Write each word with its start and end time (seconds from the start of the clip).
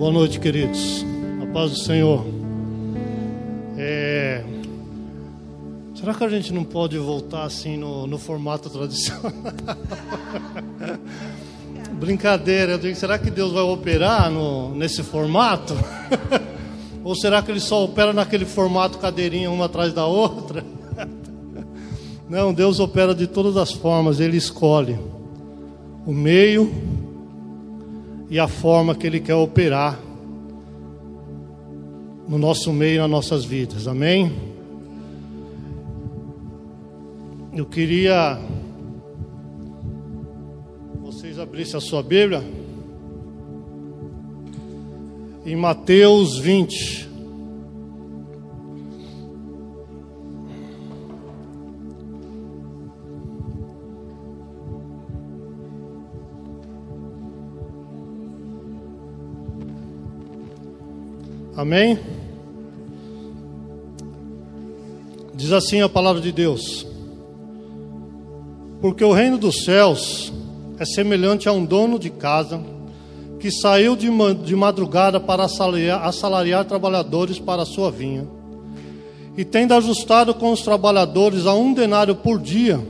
Boa 0.00 0.10
noite, 0.10 0.40
queridos. 0.40 1.04
A 1.42 1.52
paz 1.52 1.72
do 1.72 1.76
Senhor. 1.76 2.24
É... 3.76 4.42
Será 5.94 6.14
que 6.14 6.24
a 6.24 6.28
gente 6.30 6.54
não 6.54 6.64
pode 6.64 6.96
voltar 6.96 7.42
assim 7.42 7.76
no, 7.76 8.06
no 8.06 8.16
formato 8.16 8.70
tradicional? 8.70 9.30
Brincadeira, 12.00 12.72
eu 12.72 12.78
digo, 12.78 12.96
será 12.96 13.18
que 13.18 13.30
Deus 13.30 13.52
vai 13.52 13.62
operar 13.62 14.30
no, 14.30 14.74
nesse 14.74 15.02
formato? 15.02 15.74
Ou 17.04 17.14
será 17.14 17.42
que 17.42 17.50
ele 17.50 17.60
só 17.60 17.84
opera 17.84 18.14
naquele 18.14 18.46
formato 18.46 18.96
cadeirinha 18.96 19.50
uma 19.50 19.66
atrás 19.66 19.92
da 19.92 20.06
outra? 20.06 20.64
Não, 22.26 22.54
Deus 22.54 22.80
opera 22.80 23.14
de 23.14 23.26
todas 23.26 23.54
as 23.58 23.70
formas, 23.70 24.18
ele 24.18 24.38
escolhe 24.38 24.98
o 26.06 26.12
meio 26.12 26.89
e 28.30 28.38
a 28.38 28.46
forma 28.46 28.94
que 28.94 29.06
Ele 29.06 29.18
quer 29.18 29.34
operar 29.34 29.98
no 32.28 32.38
nosso 32.38 32.72
meio 32.72 33.02
nas 33.02 33.10
nossas 33.10 33.44
vidas, 33.44 33.88
amém? 33.88 34.32
Eu 37.52 37.66
queria 37.66 38.40
vocês 41.02 41.40
abrissem 41.40 41.76
a 41.76 41.80
sua 41.80 42.04
Bíblia 42.04 42.42
em 45.44 45.56
Mateus 45.56 46.38
20. 46.38 47.09
Amém? 61.60 61.98
Diz 65.34 65.52
assim 65.52 65.82
a 65.82 65.90
palavra 65.90 66.22
de 66.22 66.32
Deus: 66.32 66.86
Porque 68.80 69.04
o 69.04 69.12
reino 69.12 69.36
dos 69.36 69.64
céus 69.64 70.32
é 70.78 70.86
semelhante 70.86 71.50
a 71.50 71.52
um 71.52 71.62
dono 71.62 71.98
de 71.98 72.08
casa 72.08 72.62
que 73.38 73.50
saiu 73.50 73.94
de, 73.94 74.08
de 74.42 74.56
madrugada 74.56 75.20
para 75.20 75.44
assalariar, 75.44 76.02
assalariar 76.02 76.64
trabalhadores 76.64 77.38
para 77.38 77.60
a 77.60 77.66
sua 77.66 77.90
vinha. 77.90 78.26
E 79.36 79.44
tendo 79.44 79.74
ajustado 79.74 80.32
com 80.32 80.52
os 80.52 80.62
trabalhadores 80.62 81.44
a 81.44 81.52
um 81.52 81.74
denário 81.74 82.14
por 82.14 82.38
dia, 82.38 82.80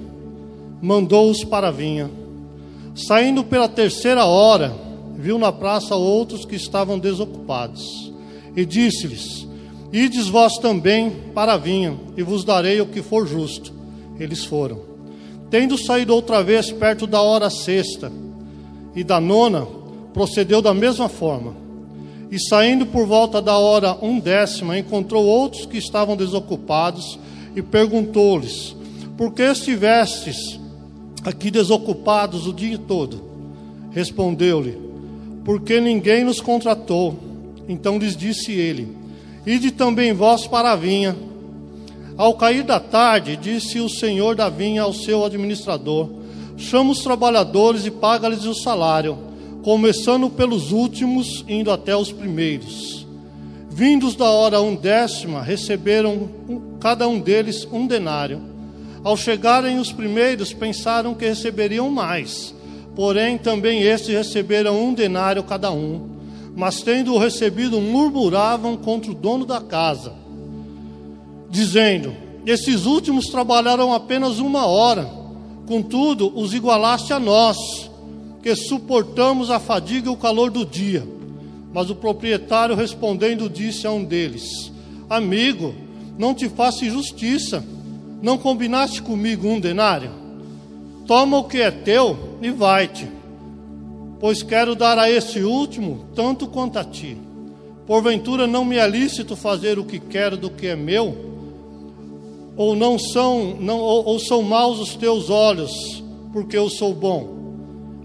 mandou-os 0.80 1.42
para 1.42 1.68
a 1.68 1.72
vinha. 1.72 2.08
Saindo 2.94 3.42
pela 3.42 3.66
terceira 3.66 4.26
hora, 4.26 4.72
viu 5.16 5.40
na 5.40 5.50
praça 5.50 5.96
outros 5.96 6.44
que 6.44 6.54
estavam 6.54 7.00
desocupados 7.00 8.09
e 8.56 8.64
disse-lhes: 8.64 9.46
Ides 9.92 10.28
vós 10.28 10.58
também 10.58 11.10
para 11.34 11.54
a 11.54 11.56
vinha, 11.56 11.96
e 12.16 12.22
vos 12.22 12.44
darei 12.44 12.80
o 12.80 12.86
que 12.86 13.02
for 13.02 13.26
justo. 13.26 13.72
Eles 14.18 14.44
foram. 14.44 14.80
Tendo 15.50 15.76
saído 15.76 16.14
outra 16.14 16.44
vez 16.44 16.70
perto 16.70 17.06
da 17.06 17.20
hora 17.20 17.50
sexta 17.50 18.12
e 18.94 19.02
da 19.02 19.20
nona, 19.20 19.66
procedeu 20.14 20.62
da 20.62 20.72
mesma 20.72 21.08
forma. 21.08 21.54
E 22.30 22.38
saindo 22.38 22.86
por 22.86 23.06
volta 23.06 23.42
da 23.42 23.58
hora 23.58 23.96
undécima, 24.00 24.78
encontrou 24.78 25.24
outros 25.24 25.66
que 25.66 25.78
estavam 25.78 26.16
desocupados 26.16 27.18
e 27.56 27.62
perguntou-lhes: 27.62 28.76
Por 29.16 29.32
que 29.32 29.42
estivestes 29.42 30.60
aqui 31.24 31.50
desocupados 31.50 32.46
o 32.46 32.52
dia 32.52 32.78
todo? 32.78 33.20
Respondeu-lhe: 33.90 34.78
Porque 35.44 35.80
ninguém 35.80 36.22
nos 36.22 36.40
contratou. 36.40 37.29
Então 37.70 37.98
lhes 37.98 38.16
disse 38.16 38.50
ele: 38.50 38.88
Ide 39.46 39.70
também 39.70 40.12
vós 40.12 40.44
para 40.44 40.72
a 40.72 40.76
vinha. 40.76 41.16
Ao 42.16 42.34
cair 42.34 42.64
da 42.64 42.80
tarde, 42.80 43.36
disse 43.36 43.78
o 43.78 43.88
senhor 43.88 44.34
da 44.34 44.48
vinha 44.48 44.82
ao 44.82 44.92
seu 44.92 45.24
administrador: 45.24 46.10
Chama 46.56 46.90
os 46.90 46.98
trabalhadores 46.98 47.86
e 47.86 47.90
paga-lhes 47.92 48.44
o 48.44 48.54
salário, 48.54 49.16
começando 49.62 50.28
pelos 50.28 50.72
últimos, 50.72 51.44
indo 51.48 51.70
até 51.70 51.96
os 51.96 52.10
primeiros. 52.10 53.06
Vindos 53.70 54.16
da 54.16 54.28
hora 54.28 54.60
undécima, 54.60 55.40
receberam 55.40 56.28
cada 56.80 57.06
um 57.06 57.20
deles 57.20 57.68
um 57.70 57.86
denário. 57.86 58.40
Ao 59.04 59.16
chegarem 59.16 59.78
os 59.78 59.92
primeiros, 59.92 60.52
pensaram 60.52 61.14
que 61.14 61.24
receberiam 61.24 61.88
mais, 61.88 62.52
porém 62.96 63.38
também 63.38 63.80
estes 63.82 64.12
receberam 64.12 64.76
um 64.76 64.92
denário 64.92 65.44
cada 65.44 65.70
um 65.70 66.09
mas 66.56 66.82
tendo-o 66.82 67.18
recebido, 67.18 67.80
murmuravam 67.80 68.76
contra 68.76 69.10
o 69.10 69.14
dono 69.14 69.44
da 69.46 69.60
casa, 69.60 70.12
dizendo: 71.48 72.14
Esses 72.44 72.86
últimos 72.86 73.26
trabalharam 73.26 73.92
apenas 73.92 74.38
uma 74.38 74.66
hora, 74.66 75.10
contudo, 75.66 76.32
os 76.34 76.52
igualaste 76.52 77.12
a 77.12 77.18
nós, 77.18 77.56
que 78.42 78.54
suportamos 78.54 79.50
a 79.50 79.60
fadiga 79.60 80.08
e 80.08 80.12
o 80.12 80.16
calor 80.16 80.50
do 80.50 80.64
dia. 80.64 81.06
Mas 81.72 81.88
o 81.88 81.94
proprietário 81.94 82.74
respondendo 82.74 83.48
disse 83.48 83.86
a 83.86 83.92
um 83.92 84.04
deles: 84.04 84.72
Amigo, 85.08 85.74
não 86.18 86.34
te 86.34 86.48
faço 86.48 86.84
injustiça, 86.84 87.64
não 88.20 88.36
combinaste 88.36 89.00
comigo 89.02 89.48
um 89.48 89.60
denário? 89.60 90.10
Toma 91.06 91.38
o 91.38 91.44
que 91.44 91.58
é 91.58 91.70
teu 91.70 92.38
e 92.42 92.50
vai-te 92.50 93.19
pois 94.20 94.42
quero 94.42 94.74
dar 94.76 94.98
a 94.98 95.10
este 95.10 95.42
último 95.42 96.04
tanto 96.14 96.46
quanto 96.46 96.78
a 96.78 96.84
ti. 96.84 97.16
Porventura 97.86 98.46
não 98.46 98.64
me 98.64 98.76
é 98.76 98.86
lícito 98.86 99.34
fazer 99.34 99.78
o 99.78 99.84
que 99.84 99.98
quero 99.98 100.36
do 100.36 100.50
que 100.50 100.66
é 100.66 100.76
meu? 100.76 101.16
Ou 102.56 102.76
não 102.76 102.98
são, 102.98 103.56
não, 103.58 103.80
ou, 103.80 104.04
ou 104.04 104.18
são 104.20 104.42
maus 104.42 104.78
os 104.78 104.94
teus 104.94 105.30
olhos, 105.30 106.04
porque 106.32 106.56
eu 106.56 106.68
sou 106.68 106.94
bom? 106.94 107.40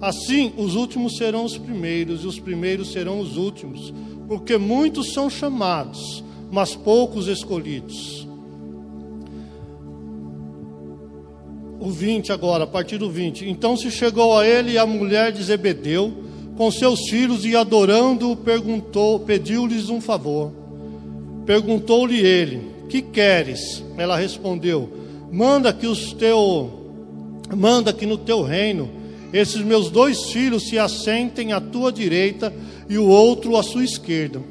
Assim, 0.02 0.54
os 0.58 0.76
últimos 0.76 1.18
serão 1.18 1.44
os 1.44 1.58
primeiros 1.58 2.24
e 2.24 2.28
os 2.28 2.40
primeiros 2.40 2.92
serão 2.92 3.20
os 3.20 3.38
últimos, 3.38 3.94
porque 4.28 4.58
muitos 4.58 5.14
são 5.14 5.30
chamados, 5.30 6.24
mas 6.52 6.76
poucos 6.76 7.28
escolhidos. 7.28 8.26
O 11.86 11.92
20 11.92 12.32
agora, 12.32 12.64
a 12.64 12.68
partir 12.68 12.98
do 12.98 13.12
20. 13.12 13.48
Então 13.48 13.78
se 13.78 13.92
chegou 13.92 14.36
a 14.36 14.48
ele 14.48 14.76
a 14.76 14.88
mulher 14.88 15.32
de 15.32 15.44
Zebedeu 15.44 16.12
com 16.58 16.72
seus 16.72 17.08
filhos 17.10 17.46
e 17.46 17.56
adorando 17.56 18.36
perguntou, 18.38 19.20
pediu-lhes 19.20 19.90
um 19.90 20.02
favor. 20.02 20.52
Perguntou-lhe 21.46 22.20
ele: 22.20 22.72
"Que 22.90 23.04
queres?" 23.04 23.84
Ela 23.98 24.18
respondeu: 24.18 24.90
"Manda 25.32 25.72
que 25.72 25.86
os 25.86 26.12
teu 26.14 26.72
manda 27.56 27.94
que 27.94 28.08
no 28.08 28.18
teu 28.18 28.42
reino 28.42 28.90
esses 29.32 29.62
meus 29.62 29.92
dois 29.92 30.32
filhos 30.32 30.68
se 30.68 30.80
assentem 30.80 31.54
à 31.54 31.62
tua 31.62 31.92
direita 31.92 32.52
e 32.90 32.98
o 32.98 33.08
outro 33.08 33.58
à 33.58 33.62
sua 33.62 33.84
esquerda." 33.84 34.42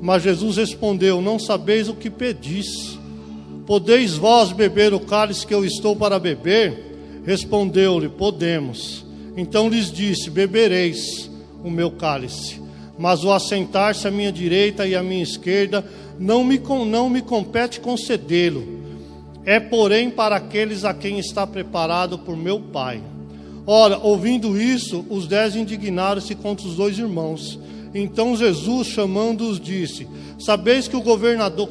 Mas 0.00 0.22
Jesus 0.22 0.56
respondeu: 0.56 1.20
Não 1.20 1.38
sabeis 1.38 1.90
o 1.90 1.94
que 1.94 2.08
pedis. 2.08 2.98
Podeis 3.72 4.18
vós 4.18 4.52
beber 4.52 4.92
o 4.92 5.00
cálice 5.00 5.46
que 5.46 5.54
eu 5.54 5.64
estou 5.64 5.96
para 5.96 6.18
beber? 6.18 7.22
Respondeu-lhe: 7.24 8.06
Podemos. 8.06 9.02
Então 9.34 9.66
lhes 9.66 9.90
disse: 9.90 10.28
Bebereis 10.28 11.30
o 11.64 11.70
meu 11.70 11.90
cálice, 11.90 12.60
mas 12.98 13.24
o 13.24 13.32
assentar-se 13.32 14.06
à 14.06 14.10
minha 14.10 14.30
direita 14.30 14.86
e 14.86 14.94
à 14.94 15.02
minha 15.02 15.22
esquerda 15.22 15.82
não 16.18 16.44
me, 16.44 16.60
não 16.86 17.08
me 17.08 17.22
compete 17.22 17.80
concedê-lo. 17.80 18.62
É, 19.46 19.58
porém, 19.58 20.10
para 20.10 20.36
aqueles 20.36 20.84
a 20.84 20.92
quem 20.92 21.18
está 21.18 21.46
preparado 21.46 22.18
por 22.18 22.36
meu 22.36 22.60
Pai. 22.60 23.00
Ora, 23.66 23.96
ouvindo 23.96 24.60
isso, 24.60 25.02
os 25.08 25.26
dez 25.26 25.56
indignaram-se 25.56 26.34
contra 26.34 26.66
os 26.66 26.76
dois 26.76 26.98
irmãos. 26.98 27.58
Então 27.94 28.36
Jesus, 28.36 28.88
chamando-os, 28.88 29.60
disse: 29.60 30.06
Sabeis 30.38 30.88
que, 30.88 30.96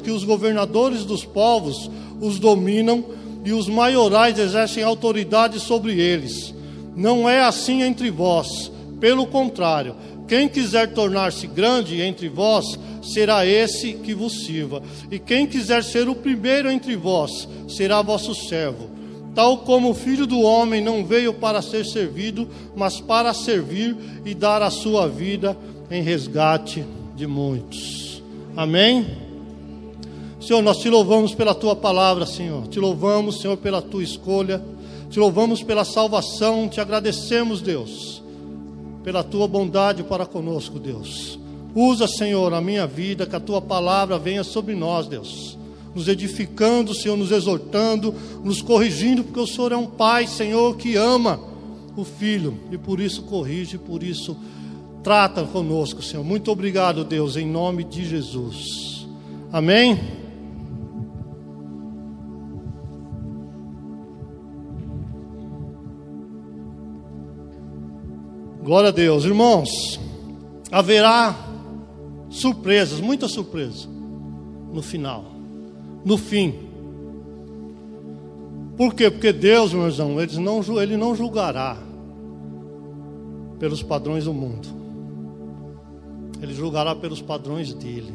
que 0.02 0.10
os 0.10 0.24
governadores 0.24 1.04
dos 1.04 1.24
povos 1.24 1.90
os 2.20 2.38
dominam 2.38 3.04
e 3.44 3.52
os 3.52 3.68
maiorais 3.68 4.38
exercem 4.38 4.84
autoridade 4.84 5.58
sobre 5.58 5.98
eles. 5.98 6.54
Não 6.96 7.28
é 7.28 7.42
assim 7.42 7.82
entre 7.82 8.10
vós. 8.10 8.70
Pelo 9.00 9.26
contrário, 9.26 9.96
quem 10.28 10.48
quiser 10.48 10.92
tornar-se 10.92 11.46
grande 11.46 12.00
entre 12.00 12.28
vós, 12.28 12.78
será 13.02 13.44
esse 13.44 13.94
que 13.94 14.14
vos 14.14 14.44
sirva. 14.44 14.82
E 15.10 15.18
quem 15.18 15.46
quiser 15.46 15.82
ser 15.82 16.08
o 16.08 16.14
primeiro 16.14 16.70
entre 16.70 16.94
vós, 16.94 17.48
será 17.68 18.00
vosso 18.00 18.34
servo. 18.34 18.88
Tal 19.34 19.58
como 19.58 19.90
o 19.90 19.94
filho 19.94 20.26
do 20.26 20.40
homem 20.40 20.82
não 20.82 21.04
veio 21.04 21.32
para 21.32 21.62
ser 21.62 21.84
servido, 21.86 22.48
mas 22.76 23.00
para 23.00 23.32
servir 23.32 23.96
e 24.24 24.34
dar 24.34 24.62
a 24.62 24.70
sua 24.70 25.08
vida 25.08 25.56
em 25.92 26.02
resgate 26.02 26.84
de 27.14 27.26
muitos. 27.26 28.22
Amém? 28.56 29.06
Senhor, 30.40 30.62
nós 30.62 30.78
te 30.78 30.88
louvamos 30.88 31.34
pela 31.34 31.54
tua 31.54 31.76
palavra, 31.76 32.24
Senhor. 32.24 32.66
Te 32.66 32.80
louvamos, 32.80 33.40
Senhor, 33.40 33.56
pela 33.58 33.82
tua 33.82 34.02
escolha. 34.02 34.62
Te 35.10 35.20
louvamos 35.20 35.62
pela 35.62 35.84
salvação. 35.84 36.66
Te 36.66 36.80
agradecemos, 36.80 37.60
Deus, 37.60 38.22
pela 39.04 39.22
tua 39.22 39.46
bondade 39.46 40.02
para 40.02 40.24
conosco, 40.24 40.78
Deus. 40.78 41.38
Usa, 41.74 42.08
Senhor, 42.08 42.52
a 42.54 42.60
minha 42.60 42.86
vida, 42.86 43.26
que 43.26 43.36
a 43.36 43.40
tua 43.40 43.60
palavra 43.60 44.18
venha 44.18 44.42
sobre 44.42 44.74
nós, 44.74 45.06
Deus. 45.06 45.58
Nos 45.94 46.08
edificando, 46.08 46.94
Senhor, 46.94 47.16
nos 47.16 47.30
exortando, 47.30 48.14
nos 48.42 48.62
corrigindo, 48.62 49.22
porque 49.22 49.40
o 49.40 49.46
Senhor 49.46 49.72
é 49.72 49.76
um 49.76 49.86
Pai, 49.86 50.26
Senhor, 50.26 50.74
que 50.76 50.96
ama 50.96 51.38
o 51.94 52.02
Filho 52.02 52.58
e 52.70 52.78
por 52.78 52.98
isso 52.98 53.22
corrige, 53.24 53.76
por 53.76 54.02
isso 54.02 54.34
trata 55.02 55.44
conosco, 55.44 56.02
Senhor. 56.02 56.24
Muito 56.24 56.50
obrigado, 56.50 57.04
Deus, 57.04 57.36
em 57.36 57.46
nome 57.46 57.84
de 57.84 58.04
Jesus. 58.04 59.06
Amém. 59.52 59.98
Glória 68.62 68.90
a 68.90 68.92
Deus, 68.92 69.24
irmãos. 69.24 69.68
Haverá 70.70 71.36
surpresas, 72.30 73.00
muitas 73.00 73.32
surpresas 73.32 73.88
no 74.72 74.80
final, 74.82 75.24
no 76.04 76.16
fim. 76.16 76.54
Por 78.76 78.94
quê? 78.94 79.10
Porque 79.10 79.32
Deus, 79.32 79.72
meu 79.72 79.88
irmão, 79.88 80.20
ele 80.20 80.38
não, 80.38 80.80
ele 80.80 80.96
não 80.96 81.14
julgará 81.14 81.76
pelos 83.58 83.82
padrões 83.82 84.24
do 84.24 84.32
mundo. 84.32 84.81
Ele 86.42 86.52
julgará 86.52 86.94
pelos 86.94 87.22
padrões 87.22 87.72
dele, 87.72 88.12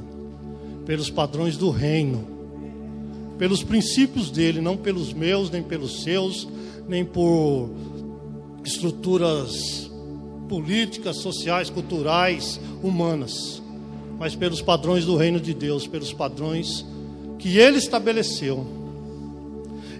pelos 0.86 1.10
padrões 1.10 1.56
do 1.56 1.70
reino, 1.70 2.28
pelos 3.38 3.64
princípios 3.64 4.30
dele, 4.30 4.60
não 4.60 4.76
pelos 4.76 5.14
meus, 5.14 5.50
nem 5.50 5.64
pelos 5.64 6.04
seus, 6.04 6.48
nem 6.88 7.06
por 7.06 7.70
estruturas 8.66 9.90
políticas, 10.50 11.18
sociais, 11.18 11.70
culturais, 11.70 12.60
humanas, 12.84 13.62
mas 14.20 14.36
pelos 14.36 14.62
padrões 14.62 15.06
do 15.06 15.16
reino 15.16 15.40
de 15.40 15.54
Deus, 15.54 15.88
pelos 15.88 16.12
padrões 16.12 16.86
que 17.40 17.58
ele 17.58 17.78
estabeleceu. 17.78 18.66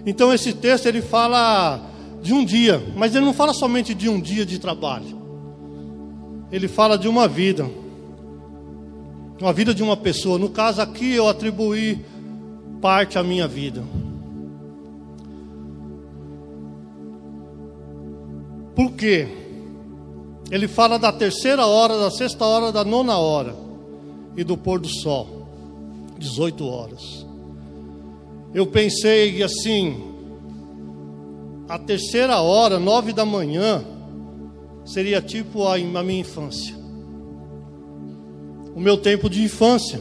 Então 0.04 0.32
esse 0.32 0.52
texto 0.52 0.86
ele 0.86 1.00
fala 1.00 1.80
de 2.22 2.32
um 2.32 2.44
dia, 2.44 2.82
mas 2.96 3.14
ele 3.14 3.24
não 3.24 3.32
fala 3.32 3.54
somente 3.54 3.94
de 3.94 4.08
um 4.08 4.20
dia 4.20 4.44
de 4.44 4.58
trabalho. 4.58 5.18
Ele 6.50 6.66
fala 6.66 6.98
de 6.98 7.08
uma 7.08 7.28
vida. 7.28 7.68
Uma 9.40 9.52
vida 9.52 9.74
de 9.74 9.82
uma 9.82 9.96
pessoa. 9.96 10.38
No 10.38 10.50
caso 10.50 10.80
aqui 10.80 11.14
eu 11.14 11.28
atribuí 11.28 12.04
parte 12.80 13.18
à 13.18 13.22
minha 13.22 13.46
vida. 13.46 13.82
Por 18.74 18.92
quê? 18.92 19.26
Ele 20.50 20.68
fala 20.68 20.98
da 20.98 21.12
terceira 21.12 21.66
hora, 21.66 21.98
da 21.98 22.10
sexta 22.10 22.44
hora, 22.44 22.72
da 22.72 22.84
nona 22.84 23.18
hora 23.18 23.54
e 24.36 24.44
do 24.44 24.56
pôr 24.56 24.78
do 24.78 24.88
sol, 24.88 25.48
18 26.16 26.64
horas. 26.64 27.26
Eu 28.54 28.66
pensei 28.66 29.42
assim, 29.42 30.00
a 31.68 31.78
terceira 31.78 32.40
hora, 32.40 32.78
nove 32.78 33.12
da 33.12 33.26
manhã, 33.26 33.84
seria 34.84 35.20
tipo 35.20 35.64
a, 35.64 35.74
a 35.74 36.02
minha 36.02 36.20
infância, 36.20 36.74
o 38.78 38.80
meu 38.80 38.96
tempo 38.96 39.28
de 39.28 39.42
infância. 39.42 40.00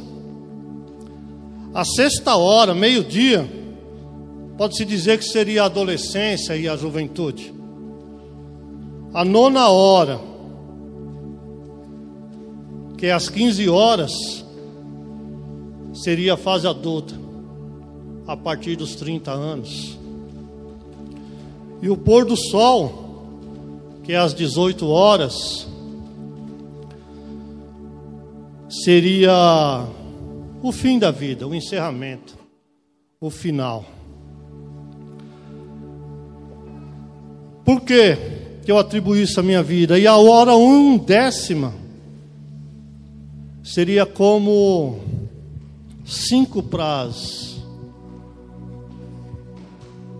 A 1.73 1.83
sexta 1.83 2.35
hora, 2.35 2.75
meio-dia, 2.75 3.49
pode-se 4.55 4.85
dizer 4.85 5.17
que 5.17 5.25
seria 5.25 5.63
a 5.63 5.65
adolescência 5.65 6.55
e 6.55 6.69
a 6.69 6.77
juventude. 6.77 7.51
A 9.15 9.25
nona 9.25 9.67
hora, 9.69 10.21
que 12.99 13.09
às 13.09 13.29
15 13.29 13.67
horas 13.67 14.13
seria 15.91 16.35
a 16.35 16.37
fase 16.37 16.67
adulta, 16.67 17.15
a 18.27 18.37
partir 18.37 18.75
dos 18.75 18.93
30 18.93 19.31
anos. 19.31 19.97
E 21.81 21.89
o 21.89 21.97
pôr 21.97 22.25
do 22.25 22.35
sol, 22.35 23.25
que 24.03 24.13
é 24.13 24.17
às 24.17 24.35
18 24.35 24.87
horas, 24.87 25.67
seria 28.83 29.85
o 30.61 30.71
fim 30.71 30.99
da 30.99 31.11
vida, 31.11 31.47
o 31.47 31.55
encerramento, 31.55 32.37
o 33.19 33.29
final. 33.29 33.85
Por 37.63 37.81
que 37.81 38.17
eu 38.65 38.77
atribuí 38.77 39.23
isso 39.23 39.39
à 39.39 39.43
minha 39.43 39.61
vida? 39.61 39.99
E 39.99 40.07
a 40.07 40.15
hora 40.15 40.55
um 40.55 40.97
décima 40.97 41.73
seria 43.63 44.05
como 44.05 44.99
cinco 46.05 46.63
para 46.63 47.01
as, 47.01 47.61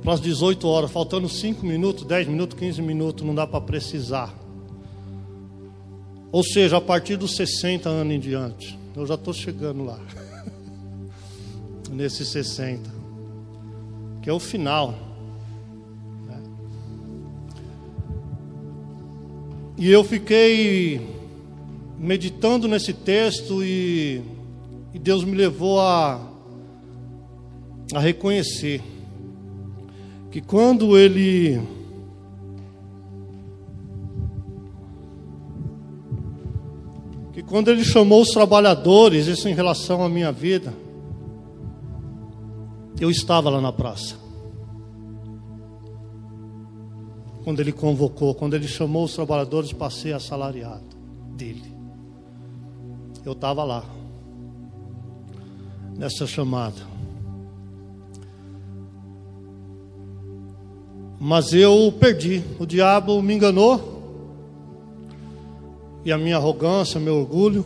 para 0.04 0.14
as 0.14 0.22
18 0.22 0.68
horas, 0.68 0.92
faltando 0.92 1.30
5 1.30 1.66
minutos, 1.66 2.04
10 2.04 2.28
minutos, 2.28 2.60
15 2.60 2.82
minutos, 2.82 3.26
não 3.26 3.34
dá 3.34 3.48
para 3.48 3.62
precisar. 3.62 4.47
Ou 6.38 6.44
seja, 6.44 6.78
a 6.78 6.82
partir 6.82 7.18
dos 7.18 7.36
60 7.36 7.90
anos 7.90 8.14
em 8.14 8.20
diante, 8.20 8.78
eu 8.96 9.08
já 9.08 9.16
estou 9.16 9.34
chegando 9.34 9.84
lá, 9.84 10.00
nesses 11.90 12.28
60, 12.28 12.88
que 14.22 14.30
é 14.30 14.34
o 14.34 14.40
final. 14.40 14.94
Né? 16.28 16.40
E 19.80 19.90
eu 19.90 20.04
fiquei 20.04 21.02
meditando 21.98 22.68
nesse 22.68 22.94
texto 22.94 23.64
e, 23.64 24.22
e 24.94 25.00
Deus 25.00 25.24
me 25.24 25.36
levou 25.36 25.82
a, 25.82 26.22
a 27.96 28.00
reconhecer 28.00 28.84
que 30.30 30.40
quando 30.40 30.96
Ele 31.00 31.60
quando 37.48 37.70
Ele 37.70 37.84
chamou 37.84 38.22
os 38.22 38.30
trabalhadores, 38.30 39.26
isso 39.26 39.48
em 39.48 39.54
relação 39.54 40.04
à 40.04 40.10
minha 40.10 40.32
vida, 40.32 40.74
eu 43.00 43.10
estava 43.10 43.50
lá 43.50 43.62
na 43.62 43.72
praça. 43.72 44.16
Quando 47.46 47.62
Ele 47.62 47.72
convocou, 47.72 48.36
quando 48.36 48.54
Ele 48.54 48.68
chamou 48.68 49.06
os 49.06 49.14
trabalhadores 49.14 49.72
para 49.72 49.90
ser 49.90 50.14
assalariado 50.14 50.84
dele. 51.36 51.74
Eu 53.24 53.32
estava 53.32 53.64
lá, 53.64 53.86
nessa 55.98 56.28
chamada. 56.28 56.82
Mas 61.20 61.54
eu 61.54 61.94
perdi, 61.98 62.44
o 62.60 62.66
diabo 62.66 63.22
me 63.22 63.34
enganou, 63.34 63.97
e 66.08 66.12
a 66.14 66.18
minha 66.18 66.38
arrogância, 66.38 67.02
meu 67.02 67.18
orgulho, 67.18 67.66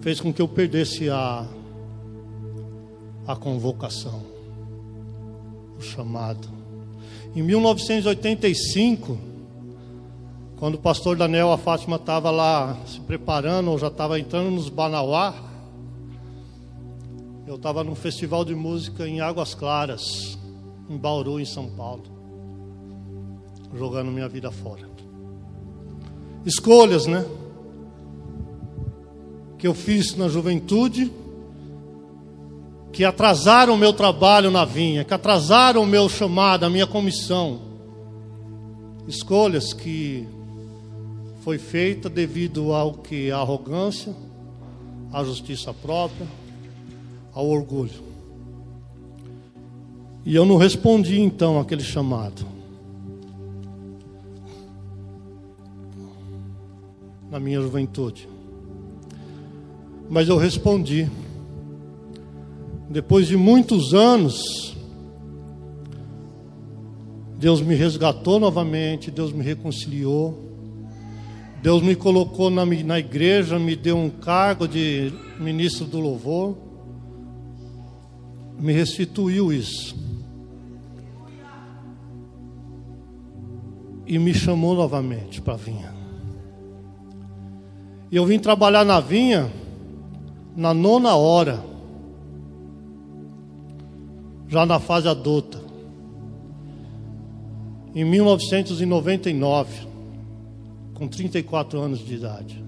fez 0.00 0.20
com 0.20 0.32
que 0.32 0.42
eu 0.42 0.48
perdesse 0.48 1.08
a, 1.08 1.46
a 3.28 3.36
convocação, 3.36 4.20
o 5.78 5.80
chamado. 5.80 6.48
Em 7.32 7.42
1985, 7.44 9.16
quando 10.56 10.74
o 10.74 10.78
pastor 10.78 11.16
Daniel 11.16 11.52
a 11.52 11.58
Fátima 11.58 11.94
estava 11.94 12.32
lá 12.32 12.76
se 12.88 12.98
preparando, 12.98 13.70
ou 13.70 13.78
já 13.78 13.86
estava 13.86 14.18
entrando 14.18 14.50
nos 14.50 14.68
Banauá, 14.68 15.32
eu 17.46 17.54
estava 17.54 17.84
num 17.84 17.94
festival 17.94 18.44
de 18.44 18.56
música 18.56 19.06
em 19.06 19.20
Águas 19.20 19.54
Claras, 19.54 20.36
em 20.90 20.96
Bauru, 20.96 21.38
em 21.38 21.44
São 21.44 21.68
Paulo, 21.68 22.02
jogando 23.72 24.10
minha 24.10 24.28
vida 24.28 24.50
fora. 24.50 24.93
Escolhas, 26.44 27.06
né? 27.06 27.24
Que 29.58 29.66
eu 29.66 29.74
fiz 29.74 30.14
na 30.14 30.28
juventude, 30.28 31.10
que 32.92 33.04
atrasaram 33.04 33.74
o 33.74 33.78
meu 33.78 33.92
trabalho 33.92 34.50
na 34.50 34.64
vinha, 34.64 35.04
que 35.04 35.14
atrasaram 35.14 35.82
o 35.82 35.86
meu 35.86 36.08
chamado, 36.08 36.64
a 36.64 36.70
minha 36.70 36.86
comissão. 36.86 37.60
Escolhas 39.08 39.72
que 39.72 40.26
foi 41.40 41.58
feita 41.58 42.08
devido 42.08 42.72
ao 42.72 42.94
que 42.94 43.30
a 43.30 43.38
arrogância, 43.38 44.14
à 45.12 45.24
justiça 45.24 45.72
própria, 45.72 46.26
ao 47.32 47.48
orgulho. 47.48 48.02
E 50.24 50.34
eu 50.34 50.46
não 50.46 50.56
respondi 50.56 51.20
então 51.20 51.58
aquele 51.58 51.82
chamado. 51.82 52.53
Na 57.34 57.40
minha 57.40 57.60
juventude. 57.60 58.28
Mas 60.08 60.28
eu 60.28 60.36
respondi. 60.36 61.10
Depois 62.88 63.26
de 63.26 63.36
muitos 63.36 63.92
anos, 63.92 64.76
Deus 67.36 67.60
me 67.60 67.74
resgatou 67.74 68.38
novamente, 68.38 69.10
Deus 69.10 69.32
me 69.32 69.42
reconciliou. 69.42 70.48
Deus 71.60 71.82
me 71.82 71.96
colocou 71.96 72.50
na, 72.50 72.64
na 72.64 73.00
igreja, 73.00 73.58
me 73.58 73.74
deu 73.74 73.96
um 73.96 74.10
cargo 74.10 74.68
de 74.68 75.12
ministro 75.40 75.86
do 75.86 75.98
louvor, 75.98 76.56
me 78.60 78.72
restituiu 78.72 79.52
isso. 79.52 79.96
E 84.06 84.20
me 84.20 84.32
chamou 84.32 84.76
novamente 84.76 85.42
para. 85.42 85.58
E 85.58 85.93
eu 88.16 88.26
vim 88.26 88.38
trabalhar 88.38 88.84
na 88.84 89.00
vinha 89.00 89.50
na 90.56 90.72
nona 90.72 91.16
hora, 91.16 91.64
já 94.46 94.64
na 94.64 94.78
fase 94.78 95.08
adulta, 95.08 95.60
em 97.94 98.04
1999 98.04 99.88
com 100.94 101.08
34 101.08 101.80
anos 101.80 101.98
de 102.00 102.14
idade. 102.14 102.64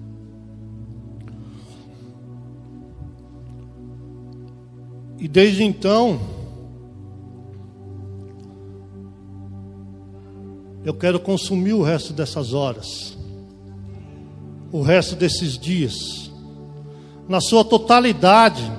E 5.19 5.27
desde 5.27 5.63
então, 5.63 6.19
eu 10.83 10.93
quero 10.93 11.19
consumir 11.19 11.73
o 11.73 11.81
resto 11.81 12.13
dessas 12.13 12.53
horas, 12.53 13.16
o 14.71 14.81
resto 14.81 15.15
desses 15.15 15.57
dias, 15.57 16.31
na 17.27 17.41
sua 17.41 17.63
totalidade, 17.63 18.71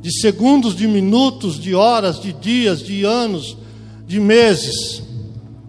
de 0.00 0.20
segundos, 0.20 0.76
de 0.76 0.86
minutos, 0.86 1.58
de 1.58 1.74
horas, 1.74 2.20
de 2.20 2.32
dias, 2.32 2.80
de 2.80 3.04
anos, 3.04 3.56
de 4.06 4.20
meses, 4.20 5.02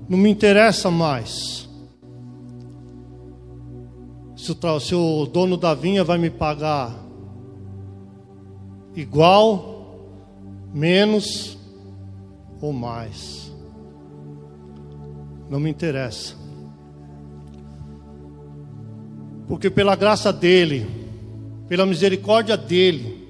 não 0.08 0.18
me 0.18 0.30
interessa 0.30 0.90
mais 0.90 1.60
se 4.40 4.54
o, 4.54 4.80
se 4.80 4.96
o 4.96 5.26
dono 5.26 5.58
da 5.58 5.74
vinha 5.74 6.04
vai 6.04 6.18
me 6.18 6.30
pagar 6.30 6.98
igual, 8.96 10.00
menos 10.74 11.58
ou 12.62 12.72
mais. 12.72 13.54
Não 15.50 15.60
me 15.60 15.70
interessa. 15.70 16.39
Porque 19.50 19.68
pela 19.68 19.96
graça 19.96 20.32
dele, 20.32 20.86
pela 21.68 21.84
misericórdia 21.84 22.56
dele, 22.56 23.28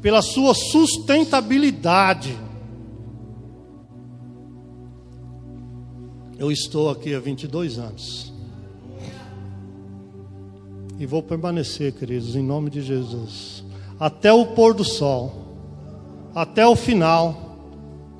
pela 0.00 0.22
sua 0.22 0.54
sustentabilidade, 0.54 2.38
eu 6.38 6.52
estou 6.52 6.88
aqui 6.88 7.12
há 7.12 7.18
22 7.18 7.80
anos. 7.80 8.32
E 11.00 11.04
vou 11.04 11.20
permanecer, 11.20 11.92
queridos, 11.92 12.36
em 12.36 12.42
nome 12.42 12.70
de 12.70 12.80
Jesus. 12.80 13.64
Até 13.98 14.32
o 14.32 14.46
pôr 14.46 14.72
do 14.72 14.84
sol. 14.84 15.56
Até 16.32 16.64
o 16.64 16.76
final. 16.76 17.42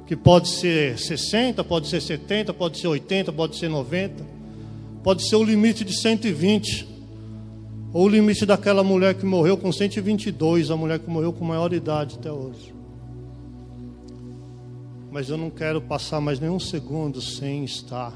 Que 0.09 0.17
pode 0.17 0.49
ser 0.49 0.99
60, 0.99 1.63
pode 1.63 1.87
ser 1.87 2.01
70, 2.03 2.53
pode 2.53 2.79
ser 2.79 2.89
80, 2.89 3.33
pode 3.33 3.57
ser 3.57 3.69
90. 3.69 4.27
Pode 5.05 5.29
ser 5.29 5.37
o 5.37 5.45
limite 5.45 5.85
de 5.85 5.95
120. 5.97 6.94
Ou 7.95 8.05
o 8.05 8.09
limite 8.09 8.45
daquela 8.45 8.85
mulher 8.85 9.15
que 9.15 9.25
morreu 9.25 9.57
com 9.57 9.73
122, 9.73 10.71
a 10.71 10.77
mulher 10.77 10.99
que 10.99 11.09
morreu 11.09 11.33
com 11.33 11.45
maior 11.45 11.73
idade 11.73 12.17
até 12.19 12.31
hoje. 12.31 12.75
Mas 15.11 15.31
eu 15.31 15.39
não 15.39 15.49
quero 15.49 15.81
passar 15.81 16.21
mais 16.21 16.39
nenhum 16.39 16.61
segundo 16.61 17.23
sem 17.23 17.65
estar 17.65 18.13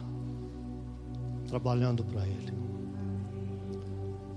trabalhando 1.49 2.04
para 2.04 2.26
Ele 2.26 2.58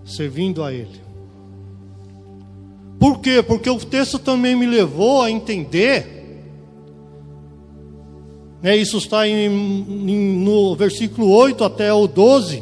servindo 0.05 0.63
a 0.63 0.73
Ele. 0.73 1.01
Por 2.99 3.19
quê? 3.19 3.41
Porque 3.41 3.69
o 3.69 3.79
texto 3.79 4.19
também 4.19 4.55
me 4.55 4.65
levou 4.65 5.23
a 5.23 5.31
entender, 5.31 6.39
né, 8.61 8.75
isso 8.75 8.97
está 8.97 9.27
em, 9.27 9.47
em, 9.47 10.37
no 10.43 10.75
versículo 10.75 11.29
8 11.29 11.63
até 11.63 11.91
o 11.91 12.05
12, 12.05 12.61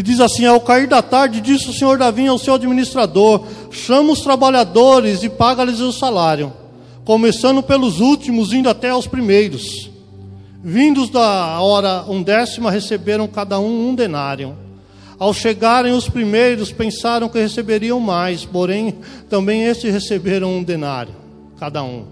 que 0.00 0.02
diz 0.02 0.18
assim: 0.18 0.46
Ao 0.46 0.58
cair 0.58 0.88
da 0.88 1.02
tarde, 1.02 1.42
disse 1.42 1.68
o 1.68 1.74
senhor 1.74 1.98
Davi 1.98 2.26
ao 2.26 2.38
seu 2.38 2.54
administrador: 2.54 3.44
Chama 3.70 4.12
os 4.12 4.22
trabalhadores 4.22 5.22
e 5.22 5.28
paga-lhes 5.28 5.78
o 5.80 5.92
salário, 5.92 6.50
começando 7.04 7.62
pelos 7.62 8.00
últimos, 8.00 8.50
indo 8.54 8.70
até 8.70 8.88
aos 8.88 9.06
primeiros. 9.06 9.90
Vindos 10.64 11.10
da 11.10 11.60
hora 11.60 12.04
undécima, 12.08 12.70
receberam 12.70 13.28
cada 13.28 13.60
um 13.60 13.90
um 13.90 13.94
denário. 13.94 14.56
Ao 15.18 15.34
chegarem 15.34 15.92
os 15.92 16.08
primeiros, 16.08 16.72
pensaram 16.72 17.28
que 17.28 17.38
receberiam 17.38 18.00
mais, 18.00 18.42
porém 18.42 18.94
também 19.28 19.64
estes 19.64 19.92
receberam 19.92 20.56
um 20.56 20.62
denário, 20.62 21.14
cada 21.58 21.82
um. 21.82 22.06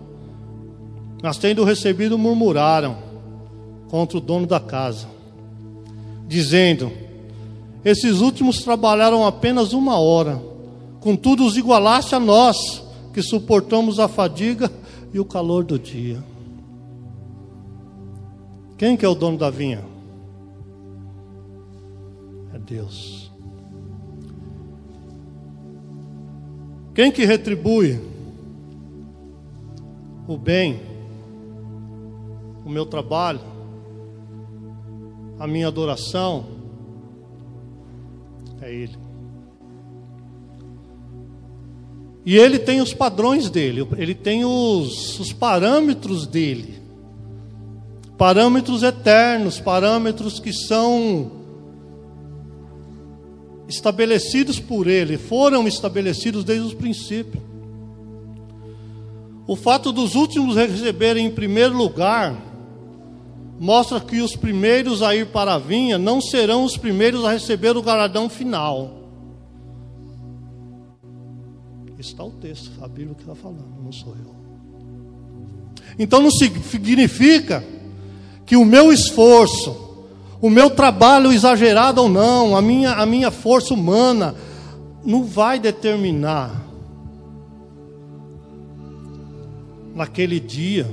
Mas 1.23 1.39
tendo 1.39 1.65
recebido, 1.65 2.19
murmuraram 2.19 2.99
contra 3.91 4.19
o 4.19 4.21
dono 4.21 4.47
da 4.47 4.61
casa, 4.61 5.07
dizendo: 6.27 7.08
Esses 7.85 8.21
últimos 8.21 8.63
trabalharam 8.63 9.27
apenas 9.27 9.73
uma 9.73 9.99
hora, 9.99 10.43
contudo 11.01 11.45
os 11.45 11.57
igualaste 11.57 12.15
a 12.15 12.21
nós, 12.21 12.83
que 13.13 13.23
suportamos 13.23 13.99
a 13.99 14.09
fadiga 14.09 14.71
e 15.13 15.21
o 15.21 15.25
calor 15.25 15.65
do 15.65 15.79
dia. 15.79 16.23
Quem 18.77 18.97
que 18.97 19.05
é 19.05 19.09
o 19.09 19.15
dono 19.15 19.39
da 19.39 19.51
vinha? 19.51 19.99
Deus. 22.69 23.33
Quem 26.95 27.11
que 27.11 27.25
retribui 27.25 27.99
o 30.27 30.37
bem, 30.37 30.83
o 32.67 32.69
meu 32.69 32.85
trabalho, 32.85 33.41
a 35.39 35.47
minha 35.47 35.69
adoração? 35.69 36.58
É 38.61 38.73
Ele. 38.73 39.09
E 42.29 42.37
ele 42.37 42.59
tem 42.59 42.83
os 42.83 42.93
padrões 42.93 43.49
dele, 43.49 43.89
ele 43.97 44.15
tem 44.15 44.45
os, 44.45 45.19
os 45.19 45.33
parâmetros 45.33 46.27
dele. 46.27 46.75
Parâmetros 48.19 48.83
eternos, 48.83 49.59
parâmetros 49.59 50.39
que 50.39 50.53
são 50.53 51.33
estabelecidos 53.67 54.61
por 54.61 54.87
Ele, 54.87 55.17
foram 55.17 55.67
estabelecidos 55.67 56.45
desde 56.45 56.67
os 56.67 56.75
princípios. 56.75 57.43
O 59.47 59.57
fato 59.57 59.91
dos 59.91 60.15
últimos 60.15 60.55
receberem 60.55 61.25
em 61.25 61.31
primeiro 61.31 61.75
lugar 61.75 62.37
mostra 63.59 64.01
que 64.01 64.21
os 64.21 64.37
primeiros 64.37 65.03
a 65.03 65.15
ir 65.15 65.27
para 65.27 65.55
a 65.55 65.59
vinha 65.59 65.99
não 65.99 66.21
serão 66.21 66.65
os 66.65 66.77
primeiros 66.77 67.25
a 67.25 67.33
receber 67.33 67.77
o 67.77 67.83
galardão 67.83 68.29
final. 68.29 68.95
Está 71.99 72.23
o 72.23 72.31
texto, 72.31 72.71
a 72.81 72.87
Bíblia 72.87 73.15
que 73.15 73.23
está 73.23 73.35
falando, 73.35 73.67
não 73.83 73.91
sou 73.91 74.15
eu. 74.15 74.39
Então 75.99 76.23
não 76.23 76.31
significa 76.31 77.65
que 78.47 78.57
o 78.57 78.65
meu 78.65 78.93
esforço, 78.93 80.07
o 80.41 80.49
meu 80.49 80.71
trabalho 80.71 81.33
exagerado 81.33 82.01
ou 82.01 82.09
não, 82.09 82.57
a 82.57 82.63
minha, 82.63 82.93
a 82.93 83.05
minha 83.05 83.33
força 83.33 83.75
humana, 83.75 84.37
não 85.05 85.25
vai 85.25 85.59
determinar 85.59 86.65
naquele 89.93 90.39
dia 90.39 90.89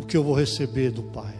o 0.00 0.06
que 0.06 0.16
eu 0.16 0.24
vou 0.24 0.34
receber 0.34 0.90
do 0.90 1.02
Pai. 1.02 1.34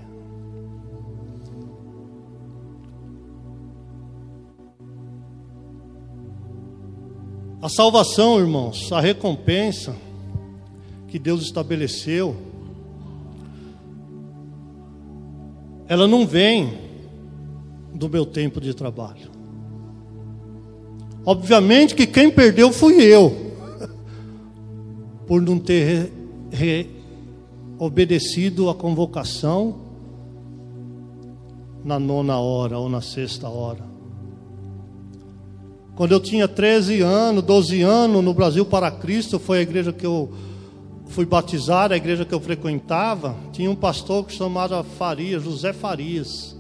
A 7.63 7.69
salvação, 7.69 8.39
irmãos, 8.39 8.91
a 8.93 9.01
recompensa 9.01 9.95
que 11.09 11.19
Deus 11.19 11.43
estabeleceu 11.43 12.37
ela 15.89 16.07
não 16.07 16.25
vem 16.25 16.79
do 17.93 18.09
meu 18.09 18.25
tempo 18.25 18.61
de 18.61 18.73
trabalho. 18.73 19.29
Obviamente 21.25 21.97
que 21.97 22.07
quem 22.07 22.31
perdeu 22.31 22.73
fui 22.73 23.03
eu, 23.03 23.57
por 25.27 25.43
não 25.43 25.59
ter 25.59 26.11
re, 26.53 26.57
re, 26.57 27.00
obedecido 27.81 28.69
a 28.69 28.75
convocação 28.75 29.77
na 31.83 31.99
nona 31.99 32.39
hora 32.39 32.79
ou 32.79 32.91
na 32.91 33.01
sexta 33.01 33.49
hora. 33.49 33.89
Quando 35.97 36.13
eu 36.13 36.21
tinha 36.21 36.47
13 36.47 37.01
anos, 37.01 37.43
12 37.43 37.81
anos, 37.81 38.23
no 38.23 38.35
Brasil 38.35 38.67
para 38.67 38.91
Cristo, 38.91 39.39
foi 39.39 39.61
a 39.61 39.63
igreja 39.63 39.95
que 39.95 40.05
eu 40.05 40.31
fui 41.07 41.25
batizado, 41.25 41.95
a 41.95 41.97
igreja 41.97 42.27
que 42.27 42.35
eu 42.35 42.41
frequentava, 42.41 43.35
tinha 43.51 43.71
um 43.71 43.75
pastor 43.75 44.27
que 44.27 44.33
se 44.33 44.39
chamava 44.39 44.85
Farias, 44.85 45.43
José 45.43 45.73
Farias. 45.73 46.55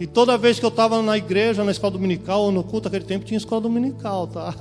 E 0.00 0.08
toda 0.08 0.36
vez 0.36 0.58
que 0.58 0.64
eu 0.64 0.70
estava 0.70 1.00
na 1.02 1.16
igreja, 1.16 1.62
na 1.62 1.70
escola 1.70 1.92
dominical 1.92 2.42
ou 2.42 2.52
no 2.52 2.64
culto, 2.64 2.88
aquele 2.88 3.04
tempo 3.04 3.24
tinha 3.24 3.38
escola 3.38 3.60
dominical, 3.60 4.26
tá? 4.26 4.52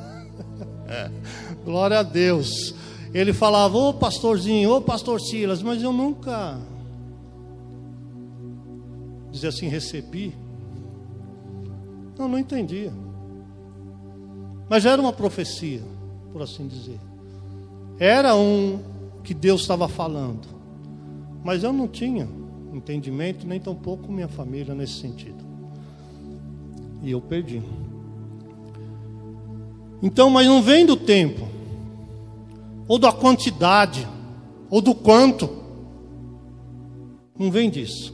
Glória 1.66 2.00
a 2.00 2.04
Deus. 2.04 2.76
Ele 3.14 3.32
falava, 3.32 3.78
ô 3.78 3.94
pastorzinho, 3.94 4.72
ô 4.72 4.82
pastor 4.82 5.22
Silas, 5.22 5.62
mas 5.62 5.84
eu 5.84 5.94
nunca, 5.94 6.60
dizia 9.32 9.50
assim, 9.50 9.68
recebi. 9.68 10.36
Não, 12.18 12.28
não 12.28 12.40
entendia. 12.40 12.92
Mas 14.68 14.86
era 14.86 15.00
uma 15.00 15.14
profecia, 15.14 15.84
por 16.32 16.42
assim 16.42 16.68
dizer. 16.68 17.00
Era 18.00 18.36
um 18.36 18.80
que 19.24 19.34
Deus 19.34 19.62
estava 19.62 19.88
falando. 19.88 20.48
Mas 21.44 21.64
eu 21.64 21.72
não 21.72 21.88
tinha 21.88 22.28
entendimento, 22.74 23.46
nem 23.46 23.60
tampouco 23.60 24.12
minha 24.12 24.28
família 24.28 24.74
nesse 24.74 24.94
sentido. 24.94 25.44
E 27.04 27.12
eu 27.12 27.22
perdi. 27.22 27.62
Então, 30.02 30.30
mas 30.30 30.48
não 30.48 30.62
vem 30.62 30.86
do 30.86 30.98
tempo, 30.98 31.48
ou 32.88 33.00
da 33.00 33.12
quantidade, 33.12 34.08
ou 34.70 34.82
do 34.82 34.94
quanto. 34.94 35.50
Não 37.38 37.50
vem 37.50 37.70
disso. 37.70 38.14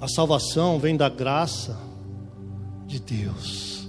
A 0.00 0.08
salvação 0.08 0.78
vem 0.78 0.96
da 0.96 1.08
graça 1.08 1.78
de 2.86 3.00
Deus. 3.00 3.88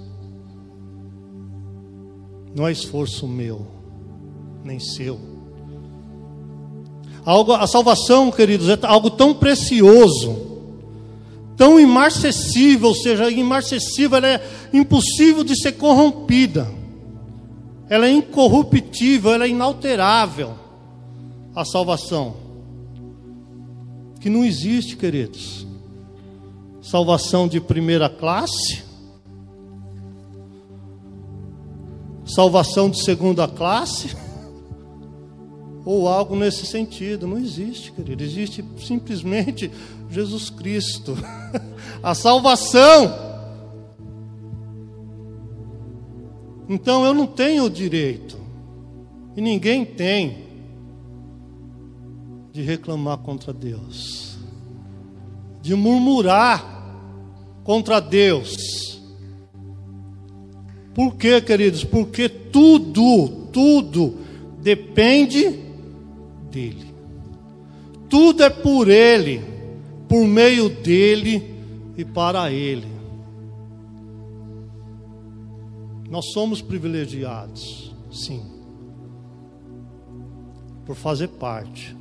Não 2.56 2.68
é 2.68 2.72
esforço 2.72 3.28
meu, 3.28 3.68
nem 4.64 4.80
seu. 4.80 5.20
Algo, 7.24 7.52
a 7.52 7.68
salvação, 7.68 8.32
queridos, 8.32 8.70
é 8.70 8.80
algo 8.84 9.12
tão 9.12 9.34
precioso, 9.34 10.62
tão 11.58 11.78
imarcessível, 11.78 12.88
ou 12.88 12.96
seja, 12.96 13.30
imarcessível, 13.30 14.18
ela 14.18 14.28
é 14.28 14.50
impossível 14.74 15.44
de 15.44 15.60
ser 15.62 15.74
corrompida. 15.74 16.68
Ela 17.90 18.08
é 18.08 18.12
incorruptível, 18.12 19.34
ela 19.34 19.46
é 19.46 19.50
inalterável. 19.50 20.54
A 21.56 21.64
salvação. 21.66 22.36
Que 24.20 24.30
não 24.30 24.44
existe, 24.44 24.96
queridos. 24.96 25.66
Salvação 26.82 27.48
de 27.48 27.60
primeira 27.60 28.08
classe, 28.10 28.84
salvação 32.26 32.90
de 32.90 33.04
segunda 33.04 33.48
classe, 33.48 34.16
ou 35.84 36.08
algo 36.08 36.36
nesse 36.36 36.66
sentido. 36.66 37.28
Não 37.28 37.38
existe, 37.38 37.92
querido. 37.92 38.24
Existe 38.24 38.64
simplesmente 38.86 39.72
Jesus 40.10 40.50
Cristo. 40.50 41.18
A 42.04 42.14
salvação. 42.14 43.27
Então 46.68 47.06
eu 47.06 47.14
não 47.14 47.26
tenho 47.26 47.66
o 47.66 47.70
direito, 47.70 48.38
e 49.36 49.42
ninguém 49.42 49.86
tem, 49.86 50.46
de 52.52 52.62
reclamar 52.62 53.20
contra 53.20 53.54
Deus, 53.54 54.38
de 55.62 55.76
murmurar 55.76 56.76
contra 57.64 58.00
Deus 58.00 58.78
por 60.98 61.16
quê, 61.16 61.40
queridos? 61.40 61.84
Porque 61.84 62.28
tudo, 62.28 63.30
tudo 63.54 64.16
depende 64.60 65.60
dele. 66.50 66.88
Tudo 68.10 68.44
é 68.44 68.50
por 68.50 68.90
ele, 68.90 69.40
por 70.10 70.26
meio 70.26 70.70
dele 70.70 71.54
e 71.96 72.04
para 72.04 72.52
ele. 72.52 72.97
Nós 76.10 76.32
somos 76.32 76.62
privilegiados, 76.62 77.94
sim, 78.12 78.42
por 80.86 80.96
fazer 80.96 81.28
parte, 81.28 81.96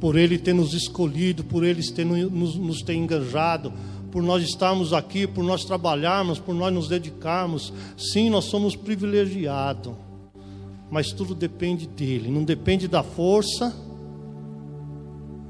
por 0.00 0.16
Ele 0.16 0.38
ter 0.38 0.54
nos 0.54 0.72
escolhido, 0.72 1.44
por 1.44 1.62
Ele 1.62 1.82
ter 1.92 2.04
nos, 2.06 2.56
nos 2.56 2.82
ter 2.82 2.94
engajado, 2.94 3.72
por 4.10 4.22
nós 4.22 4.42
estarmos 4.42 4.92
aqui, 4.92 5.26
por 5.26 5.44
nós 5.44 5.64
trabalharmos, 5.64 6.38
por 6.38 6.54
nós 6.54 6.72
nos 6.72 6.88
dedicarmos. 6.88 7.72
Sim, 7.96 8.30
nós 8.30 8.46
somos 8.46 8.74
privilegiados, 8.74 9.92
mas 10.90 11.12
tudo 11.12 11.34
depende 11.34 11.86
dele, 11.86 12.30
não 12.30 12.44
depende 12.44 12.88
da 12.88 13.02
força 13.02 13.74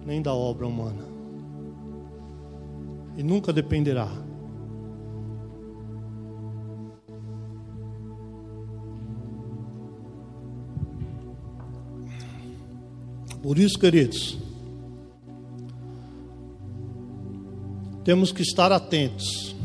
nem 0.04 0.20
da 0.20 0.34
obra 0.34 0.66
humana. 0.66 1.04
E 3.16 3.22
nunca 3.22 3.52
dependerá. 3.52 4.08
Por 13.42 13.58
isso, 13.58 13.76
queridos, 13.78 14.38
temos 18.04 18.30
que 18.30 18.42
estar 18.42 18.70
atentos. 18.70 19.56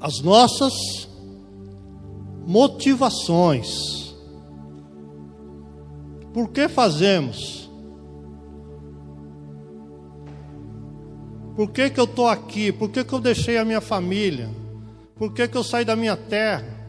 As 0.00 0.20
nossas 0.20 0.72
motivações. 2.46 4.14
Por 6.32 6.50
que 6.50 6.68
fazemos? 6.68 7.68
Por 11.56 11.70
que, 11.70 11.90
que 11.90 12.00
eu 12.00 12.04
estou 12.04 12.28
aqui? 12.28 12.72
Por 12.72 12.88
que, 12.90 13.04
que 13.04 13.12
eu 13.12 13.20
deixei 13.20 13.58
a 13.58 13.64
minha 13.64 13.80
família? 13.80 14.48
Por 15.16 15.32
que, 15.34 15.46
que 15.46 15.56
eu 15.56 15.64
saí 15.64 15.84
da 15.84 15.94
minha 15.94 16.16
terra? 16.16 16.79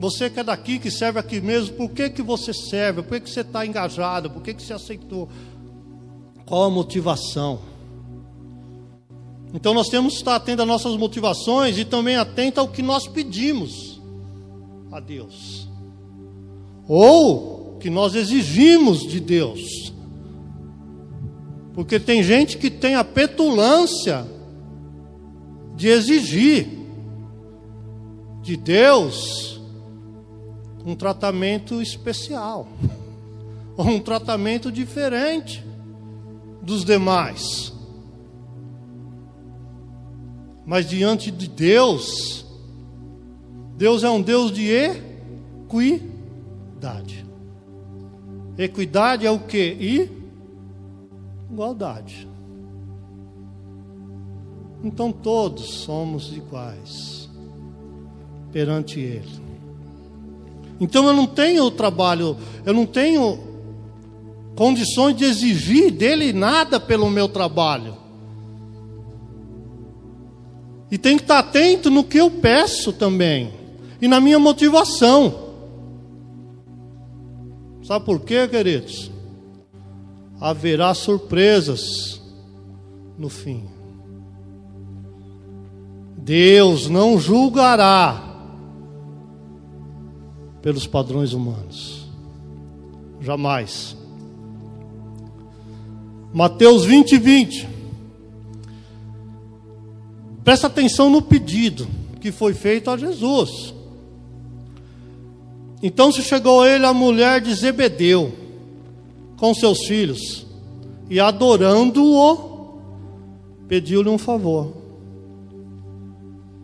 Você 0.00 0.30
que 0.30 0.40
é 0.40 0.42
daqui, 0.42 0.78
que 0.78 0.90
serve 0.90 1.18
aqui 1.18 1.42
mesmo, 1.42 1.76
por 1.76 1.90
que, 1.90 2.08
que 2.08 2.22
você 2.22 2.54
serve? 2.54 3.02
Por 3.02 3.18
que, 3.18 3.20
que 3.20 3.30
você 3.30 3.42
está 3.42 3.66
engajado? 3.66 4.30
Por 4.30 4.42
que, 4.42 4.54
que 4.54 4.62
você 4.62 4.72
aceitou? 4.72 5.28
Qual 6.46 6.64
a 6.64 6.70
motivação? 6.70 7.60
Então 9.52 9.74
nós 9.74 9.88
temos 9.88 10.14
que 10.14 10.20
estar 10.20 10.36
atento 10.36 10.62
às 10.62 10.68
nossas 10.68 10.96
motivações 10.96 11.76
e 11.76 11.84
também 11.84 12.16
atento 12.16 12.60
ao 12.60 12.68
que 12.68 12.80
nós 12.80 13.06
pedimos 13.06 14.00
a 14.90 15.00
Deus. 15.00 15.68
Ou 16.88 17.76
que 17.78 17.90
nós 17.90 18.14
exigimos 18.14 19.00
de 19.00 19.20
Deus. 19.20 19.92
Porque 21.74 22.00
tem 22.00 22.22
gente 22.22 22.56
que 22.56 22.70
tem 22.70 22.94
a 22.94 23.04
petulância 23.04 24.26
de 25.76 25.88
exigir 25.88 26.68
de 28.40 28.56
Deus 28.56 29.59
um 30.84 30.94
tratamento 30.94 31.80
especial, 31.80 32.68
ou 33.76 33.86
um 33.88 34.00
tratamento 34.00 34.70
diferente 34.70 35.64
dos 36.62 36.84
demais. 36.84 37.72
Mas 40.64 40.88
diante 40.88 41.30
de 41.30 41.48
Deus, 41.48 42.46
Deus 43.76 44.04
é 44.04 44.10
um 44.10 44.22
Deus 44.22 44.52
de 44.52 44.68
equidade. 45.68 47.26
Equidade 48.56 49.26
é 49.26 49.30
o 49.30 49.38
que? 49.40 50.10
Igualdade. 51.50 52.28
Então 54.82 55.10
todos 55.12 55.80
somos 55.80 56.34
iguais 56.34 57.28
perante 58.52 59.00
Ele. 59.00 59.49
Então 60.80 61.06
eu 61.06 61.12
não 61.12 61.26
tenho 61.26 61.70
trabalho, 61.70 62.38
eu 62.64 62.72
não 62.72 62.86
tenho 62.86 63.38
condições 64.56 65.14
de 65.14 65.24
exigir 65.24 65.90
dele 65.90 66.32
nada 66.32 66.80
pelo 66.80 67.10
meu 67.10 67.28
trabalho. 67.28 67.96
E 70.90 70.96
tem 70.98 71.16
que 71.16 71.22
estar 71.22 71.38
atento 71.38 71.90
no 71.90 72.02
que 72.02 72.18
eu 72.18 72.30
peço 72.30 72.92
também. 72.92 73.52
E 74.00 74.08
na 74.08 74.20
minha 74.20 74.38
motivação. 74.38 75.50
Sabe 77.82 78.04
por 78.04 78.20
quê, 78.20 78.48
queridos? 78.48 79.10
Haverá 80.40 80.94
surpresas 80.94 82.20
no 83.18 83.28
fim. 83.28 83.68
Deus 86.16 86.88
não 86.88 87.20
julgará 87.20 88.29
pelos 90.62 90.86
padrões 90.86 91.32
humanos. 91.32 92.06
Jamais. 93.20 93.96
Mateus 96.32 96.84
20, 96.84 97.18
20. 97.18 97.68
Presta 100.44 100.66
atenção 100.66 101.10
no 101.10 101.20
pedido 101.22 101.86
que 102.20 102.30
foi 102.30 102.54
feito 102.54 102.90
a 102.90 102.96
Jesus. 102.96 103.74
Então 105.82 106.12
se 106.12 106.22
chegou 106.22 106.62
a 106.62 106.68
ele 106.68 106.84
a 106.84 106.92
mulher 106.92 107.40
de 107.40 107.54
Zebedeu 107.54 108.32
com 109.36 109.54
seus 109.54 109.86
filhos 109.86 110.46
e 111.08 111.18
adorando-o, 111.18 112.78
pediu-lhe 113.66 114.08
um 114.08 114.18
favor. 114.18 114.74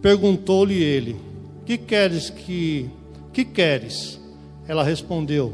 Perguntou-lhe 0.03 0.83
ele: 0.83 1.17
"Que 1.65 1.79
queres 1.79 2.29
que 2.31 2.91
que 3.37 3.45
queres?" 3.45 4.19
Ela 4.67 4.83
respondeu: 4.83 5.53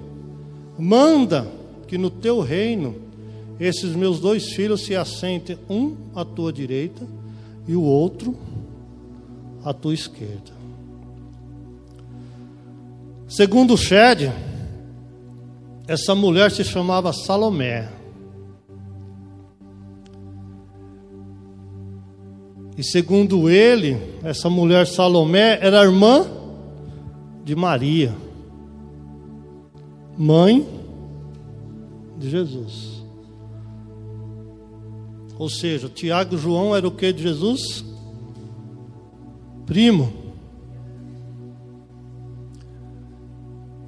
"Manda 0.78 1.48
que 1.88 1.98
no 1.98 2.08
teu 2.08 2.40
reino 2.40 2.94
esses 3.58 3.96
meus 3.96 4.20
dois 4.20 4.52
filhos 4.52 4.82
se 4.82 4.94
assentem 4.94 5.58
um 5.68 5.96
à 6.14 6.24
tua 6.24 6.52
direita 6.52 7.04
e 7.66 7.74
o 7.74 7.82
outro 7.82 8.36
à 9.64 9.72
tua 9.72 9.92
esquerda." 9.92 10.52
Segundo 13.28 13.76
Shed, 13.76 14.30
essa 15.88 16.14
mulher 16.14 16.52
se 16.52 16.62
chamava 16.62 17.12
Salomé. 17.12 17.88
E 22.78 22.84
segundo 22.84 23.50
ele, 23.50 23.96
essa 24.22 24.48
mulher 24.48 24.86
Salomé 24.86 25.58
era 25.60 25.82
irmã 25.82 26.41
de 27.44 27.56
Maria, 27.56 28.14
mãe 30.16 30.66
de 32.18 32.30
Jesus. 32.30 33.02
Ou 35.38 35.48
seja, 35.48 35.88
Tiago 35.88 36.36
e 36.36 36.38
João 36.38 36.76
era 36.76 36.86
o 36.86 36.92
que 36.92 37.12
de 37.12 37.22
Jesus? 37.22 37.84
Primo. 39.66 40.12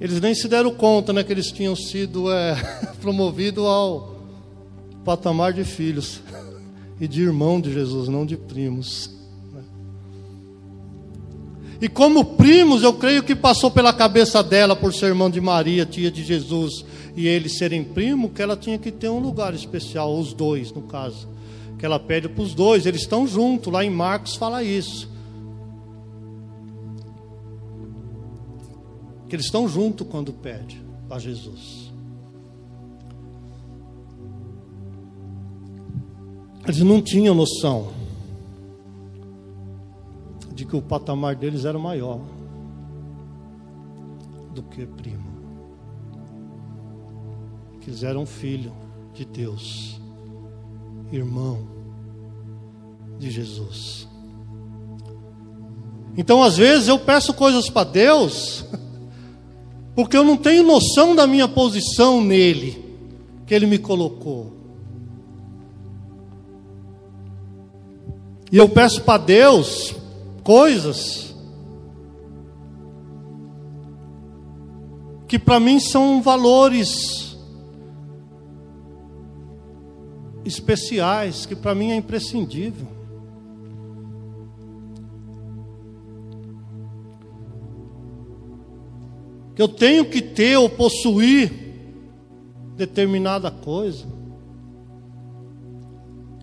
Eles 0.01 0.19
nem 0.19 0.35
se 0.35 0.49
deram 0.49 0.73
conta 0.73 1.13
né, 1.13 1.23
que 1.23 1.31
eles 1.31 1.51
tinham 1.51 1.75
sido 1.75 2.29
é, 2.29 2.55
promovidos 2.99 3.63
ao 3.63 4.15
patamar 5.05 5.53
de 5.53 5.63
filhos 5.63 6.21
e 6.99 7.07
de 7.07 7.23
irmão 7.23 7.61
de 7.61 7.71
Jesus, 7.71 8.09
não 8.09 8.25
de 8.25 8.35
primos. 8.35 9.14
E 11.81 11.89
como 11.89 12.23
primos, 12.23 12.83
eu 12.83 12.93
creio 12.93 13.23
que 13.23 13.35
passou 13.35 13.69
pela 13.69 13.91
cabeça 13.91 14.41
dela, 14.41 14.75
por 14.75 14.93
ser 14.93 15.07
irmã 15.07 15.29
de 15.29 15.41
Maria, 15.41 15.85
tia 15.85 16.09
de 16.09 16.23
Jesus, 16.23 16.85
e 17.15 17.27
eles 17.27 17.57
serem 17.57 17.83
primo, 17.83 18.29
que 18.29 18.41
ela 18.41 18.55
tinha 18.55 18.77
que 18.77 18.91
ter 18.91 19.09
um 19.09 19.19
lugar 19.19 19.53
especial, 19.53 20.17
os 20.17 20.33
dois, 20.33 20.71
no 20.71 20.83
caso. 20.83 21.27
Que 21.77 21.85
ela 21.85 21.99
pede 21.99 22.29
para 22.29 22.43
os 22.43 22.53
dois, 22.53 22.85
eles 22.85 23.01
estão 23.01 23.27
juntos, 23.27 23.71
lá 23.71 23.83
em 23.83 23.89
Marcos 23.89 24.35
fala 24.35 24.63
isso. 24.63 25.09
Que 29.27 29.35
eles 29.35 29.45
estão 29.45 29.67
juntos 29.67 30.07
quando 30.09 30.31
pede 30.31 30.81
a 31.09 31.19
Jesus. 31.19 31.91
Eles 36.65 36.79
não 36.79 37.01
tinham 37.01 37.35
noção 37.35 38.04
de 40.55 40.65
que 40.65 40.75
o 40.75 40.81
patamar 40.81 41.35
deles 41.35 41.65
era 41.65 41.77
maior 41.77 42.21
do 44.53 44.63
que 44.63 44.85
primo. 44.85 45.35
Que 47.81 47.89
eles 47.89 48.03
eram 48.03 48.25
filho 48.25 48.73
de 49.13 49.25
Deus, 49.25 49.99
irmão 51.11 51.67
de 53.19 53.29
Jesus. 53.29 54.07
Então, 56.17 56.41
às 56.41 56.55
vezes, 56.55 56.87
eu 56.87 56.97
peço 56.97 57.33
coisas 57.33 57.69
para 57.69 57.89
Deus, 57.89 58.63
porque 59.93 60.15
eu 60.15 60.23
não 60.23 60.37
tenho 60.37 60.63
noção 60.63 61.13
da 61.13 61.27
minha 61.27 61.49
posição 61.49 62.21
nele, 62.23 62.97
que 63.45 63.53
Ele 63.53 63.65
me 63.65 63.77
colocou. 63.77 64.53
E 68.49 68.57
eu 68.57 68.69
peço 68.69 69.01
para 69.01 69.17
Deus 69.17 69.93
coisas 70.45 71.35
que 75.27 75.39
para 75.39 75.59
mim 75.59 75.79
são 75.79 76.21
valores 76.21 77.35
especiais, 80.45 81.47
que 81.47 81.55
para 81.55 81.73
mim 81.73 81.89
é 81.89 81.95
imprescindível. 81.95 82.87
Que 89.55 89.61
eu 89.63 89.67
tenho 89.67 90.05
que 90.05 90.21
ter 90.21 90.57
ou 90.57 90.69
possuir 90.69 91.51
determinada 92.77 93.49
coisa. 93.49 94.05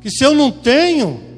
Que 0.00 0.10
se 0.10 0.24
eu 0.24 0.34
não 0.34 0.50
tenho, 0.50 1.31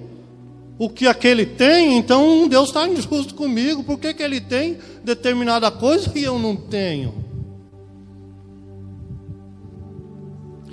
o 0.79 0.89
que 0.89 1.07
aquele 1.07 1.47
tem, 1.47 1.97
então 1.97 2.49
Deus 2.49 2.69
está 2.69 2.89
injusto 2.89 3.35
comigo, 3.35 3.85
por 3.85 3.99
que, 3.99 4.13
que 4.13 4.23
ele 4.23 4.41
tem 4.41 4.79
determinada 5.05 5.71
coisa 5.71 6.11
e 6.15 6.25
eu 6.25 6.39
não 6.39 6.57
tenho? 6.57 7.25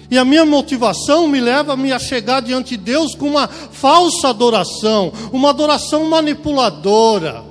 E 0.09 0.17
a 0.17 0.25
minha 0.25 0.45
motivação 0.45 1.25
me 1.27 1.39
leva 1.39 1.71
a 1.73 1.77
me 1.77 1.97
chegar 1.97 2.41
diante 2.41 2.75
de 2.75 2.83
Deus 2.83 3.15
com 3.15 3.27
uma 3.27 3.47
falsa 3.47 4.27
adoração, 4.27 5.13
uma 5.31 5.51
adoração 5.51 6.03
manipuladora. 6.09 7.45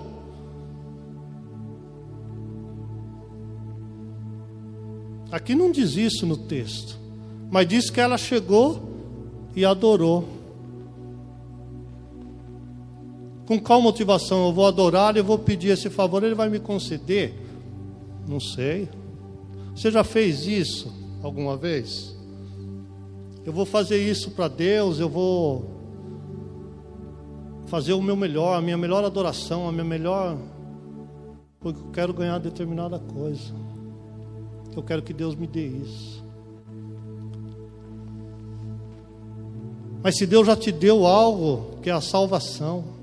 Aqui 5.33 5.55
não 5.55 5.71
diz 5.71 5.97
isso 5.97 6.27
no 6.27 6.37
texto, 6.37 6.99
mas 7.51 7.67
diz 7.67 7.89
que 7.89 8.01
ela 8.01 8.19
chegou 8.19 8.91
e 9.57 9.65
adorou. 9.65 10.40
Com 13.51 13.59
qual 13.59 13.83
motivação? 13.83 14.47
Eu 14.47 14.53
vou 14.53 14.65
adorar, 14.65 15.17
eu 15.17 15.25
vou 15.25 15.37
pedir 15.37 15.71
esse 15.71 15.91
favor, 15.91 16.23
ele 16.23 16.37
vai 16.37 16.49
me 16.49 16.61
conceder? 16.61 17.35
Não 18.25 18.39
sei. 18.39 18.89
Você 19.75 19.91
já 19.91 20.05
fez 20.05 20.47
isso 20.47 20.95
alguma 21.21 21.57
vez? 21.57 22.17
Eu 23.45 23.53
vou 23.53 23.67
fazer 23.67 24.01
isso 24.09 24.31
para 24.31 24.47
Deus, 24.47 25.01
eu 25.01 25.09
vou 25.09 25.69
fazer 27.67 27.93
o 27.93 28.01
meu 28.01 28.15
melhor, 28.15 28.57
a 28.57 28.61
minha 28.61 28.79
melhor 28.79 29.05
adoração, 29.05 29.69
a 29.69 29.73
minha 29.73 29.83
melhor. 29.83 30.39
Porque 31.59 31.81
eu 31.81 31.91
quero 31.93 32.15
ganhar 32.15 32.39
determinada 32.39 33.01
coisa. 33.01 33.53
Eu 34.77 34.83
quero 34.85 35.03
que 35.03 35.13
Deus 35.13 35.35
me 35.35 35.49
dê 35.49 35.67
isso. 35.67 36.25
Mas 40.05 40.17
se 40.17 40.25
Deus 40.25 40.47
já 40.47 40.55
te 40.55 40.71
deu 40.71 41.05
algo, 41.05 41.79
que 41.83 41.91
é 41.91 41.93
a 41.93 42.01
salvação, 42.01 43.00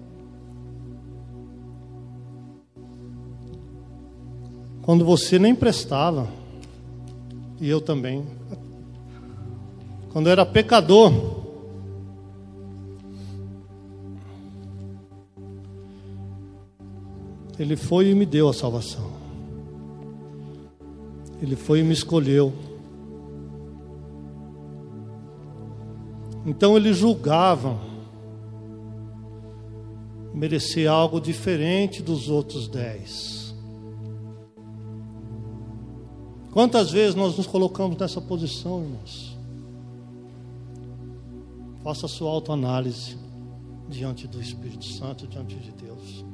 quando 4.87 5.03
você 5.03 5.37
nem 5.37 5.53
prestava, 5.53 6.29
e 7.59 7.67
eu 7.67 7.81
também. 7.81 8.25
Quando 10.13 10.27
eu 10.27 10.31
era 10.31 10.45
pecador, 10.45 11.11
Ele 17.59 17.75
foi 17.75 18.11
e 18.11 18.15
me 18.15 18.25
deu 18.25 18.47
a 18.47 18.53
salvação. 18.53 19.11
Ele 21.41 21.57
foi 21.57 21.81
e 21.81 21.83
me 21.83 21.91
escolheu. 21.91 22.53
Então 26.45 26.77
ele 26.77 26.93
julgava 26.93 27.77
merecer 30.33 30.89
algo 30.89 31.19
diferente 31.19 32.01
dos 32.01 32.29
outros 32.29 32.69
dez. 32.69 33.36
Quantas 36.57 36.89
vezes 36.89 37.13
nós 37.13 37.37
nos 37.37 37.45
colocamos 37.45 37.99
nessa 37.99 38.19
posição, 38.19 38.81
irmãos? 38.81 39.37
Faça 41.83 42.07
a 42.07 42.09
sua 42.09 42.31
autoanálise 42.31 43.15
diante 43.87 44.27
do 44.27 44.41
Espírito 44.41 44.83
Santo, 44.83 45.27
diante 45.27 45.55
de 45.55 45.71
Deus, 45.71 46.25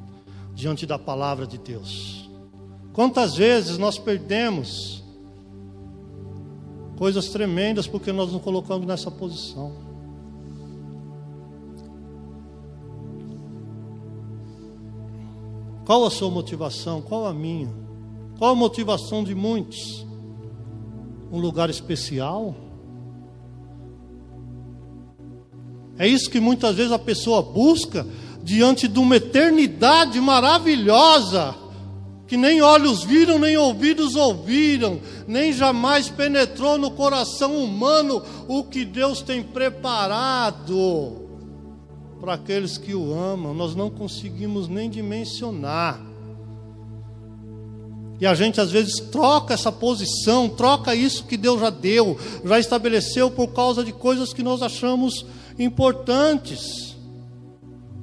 diante 0.54 0.86
da 0.86 0.98
palavra 0.98 1.46
de 1.46 1.58
Deus. 1.58 2.30
Quantas 2.94 3.34
vezes 3.34 3.76
nós 3.76 3.98
perdemos 3.98 5.04
coisas 6.96 7.28
tremendas 7.28 7.86
porque 7.86 8.10
nós 8.10 8.32
nos 8.32 8.40
colocamos 8.40 8.86
nessa 8.86 9.10
posição? 9.10 9.74
Qual 15.84 16.02
a 16.06 16.10
sua 16.10 16.30
motivação? 16.30 17.02
Qual 17.02 17.26
a 17.26 17.34
minha? 17.34 17.68
Qual 18.38 18.52
a 18.52 18.54
motivação 18.54 19.22
de 19.22 19.34
muitos? 19.34 20.13
Um 21.30 21.38
lugar 21.38 21.70
especial? 21.70 22.54
É 25.98 26.06
isso 26.06 26.28
que 26.30 26.40
muitas 26.40 26.76
vezes 26.76 26.92
a 26.92 26.98
pessoa 26.98 27.40
busca 27.42 28.06
diante 28.42 28.88
de 28.88 28.98
uma 28.98 29.16
eternidade 29.16 30.20
maravilhosa 30.20 31.54
que 32.26 32.36
nem 32.36 32.62
olhos 32.62 33.04
viram, 33.04 33.38
nem 33.38 33.56
ouvidos 33.56 34.16
ouviram, 34.16 35.00
nem 35.26 35.52
jamais 35.52 36.08
penetrou 36.08 36.78
no 36.78 36.90
coração 36.90 37.56
humano 37.56 38.22
o 38.48 38.64
que 38.64 38.84
Deus 38.84 39.22
tem 39.22 39.42
preparado 39.42 41.22
para 42.20 42.34
aqueles 42.34 42.78
que 42.78 42.94
o 42.94 43.12
amam. 43.12 43.54
Nós 43.54 43.74
não 43.74 43.90
conseguimos 43.90 44.68
nem 44.68 44.88
dimensionar. 44.88 46.03
E 48.20 48.26
a 48.26 48.34
gente 48.34 48.60
às 48.60 48.70
vezes 48.70 49.00
troca 49.10 49.54
essa 49.54 49.72
posição, 49.72 50.48
troca 50.48 50.94
isso 50.94 51.24
que 51.24 51.36
Deus 51.36 51.60
já 51.60 51.70
deu, 51.70 52.18
já 52.44 52.58
estabeleceu 52.58 53.30
por 53.30 53.48
causa 53.48 53.84
de 53.84 53.92
coisas 53.92 54.32
que 54.32 54.42
nós 54.42 54.62
achamos 54.62 55.26
importantes. 55.58 56.96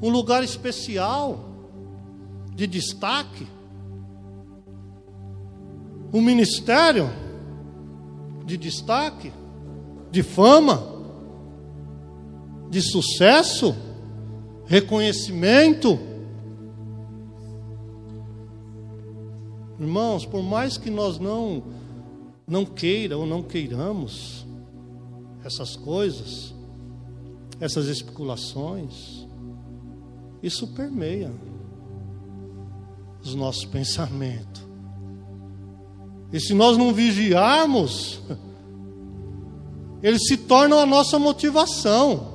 Um 0.02 0.10
lugar 0.10 0.43
especial, 0.43 1.45
de 2.54 2.67
destaque. 2.67 3.47
Um 6.13 6.21
ministério 6.21 7.10
de 8.45 8.58
destaque, 8.58 9.32
de 10.12 10.21
fama, 10.21 10.84
de 12.69 12.82
sucesso, 12.82 13.74
reconhecimento. 14.65 16.11
Irmãos, 19.82 20.28
por 20.28 20.44
mais 20.44 20.78
que 20.78 20.91
nós 20.91 21.17
não 21.17 21.63
não 22.48 22.63
queira 22.63 23.17
ou 23.17 23.26
não 23.26 23.41
queiramos 23.41 24.46
essas 25.44 25.76
coisas, 25.76 26.54
essas 27.60 27.88
especulações, 27.88 29.26
isso 30.44 30.67
permeia 30.67 31.34
os 33.24 33.34
nossos 33.34 33.65
pensamentos. 33.74 34.62
E 36.32 36.39
se 36.39 36.54
nós 36.54 36.78
não 36.78 36.94
vigiarmos, 36.94 38.22
eles 40.04 40.28
se 40.28 40.38
tornam 40.38 40.78
a 40.78 40.86
nossa 40.86 41.17
motivação. 41.17 42.30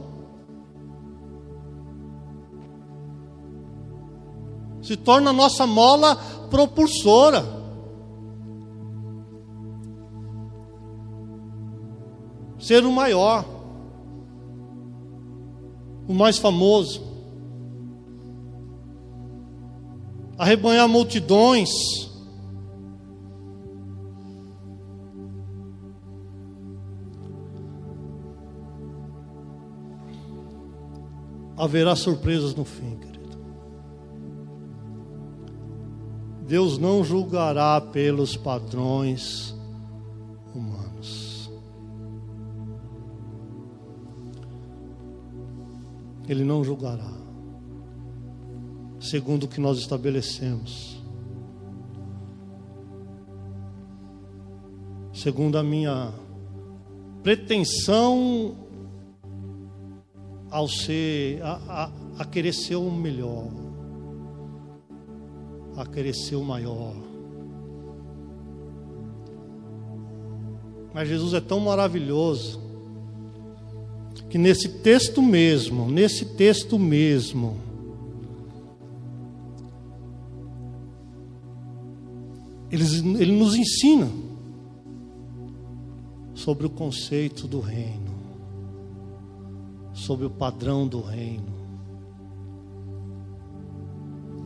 Se 4.82 4.96
torna 4.96 5.30
a 5.30 5.32
nossa 5.32 5.66
mola 5.66 6.16
propulsora. 6.50 7.44
Ser 12.58 12.84
o 12.84 12.90
maior, 12.90 13.44
o 16.08 16.14
mais 16.14 16.38
famoso, 16.38 17.02
arrebanhar 20.36 20.88
multidões, 20.88 21.70
haverá 31.56 31.94
surpresas 31.94 32.54
no 32.54 32.64
fim. 32.64 33.15
Deus 36.46 36.78
não 36.78 37.02
julgará 37.02 37.80
pelos 37.80 38.36
padrões 38.36 39.52
humanos. 40.54 41.50
Ele 46.28 46.44
não 46.44 46.62
julgará, 46.62 47.12
segundo 49.00 49.44
o 49.44 49.48
que 49.48 49.60
nós 49.60 49.78
estabelecemos, 49.78 51.02
segundo 55.12 55.58
a 55.58 55.64
minha 55.64 56.12
pretensão 57.24 58.54
ao 60.48 60.68
ser, 60.68 61.42
a, 61.42 61.54
a, 61.68 61.90
a 62.20 62.24
querer 62.24 62.52
ser 62.52 62.76
o 62.76 62.88
melhor 62.88 63.65
a 65.76 66.14
ser 66.14 66.36
o 66.36 66.42
maior. 66.42 66.96
Mas 70.94 71.08
Jesus 71.08 71.34
é 71.34 71.40
tão 71.40 71.60
maravilhoso 71.60 72.58
que 74.30 74.38
nesse 74.38 74.68
texto 74.80 75.20
mesmo, 75.20 75.90
nesse 75.90 76.24
texto 76.24 76.78
mesmo, 76.78 77.58
ele, 82.70 82.84
ele 83.20 83.32
nos 83.32 83.54
ensina 83.54 84.10
sobre 86.34 86.66
o 86.66 86.70
conceito 86.70 87.46
do 87.46 87.60
reino, 87.60 88.14
sobre 89.92 90.26
o 90.26 90.30
padrão 90.30 90.86
do 90.86 91.00
reino. 91.00 91.55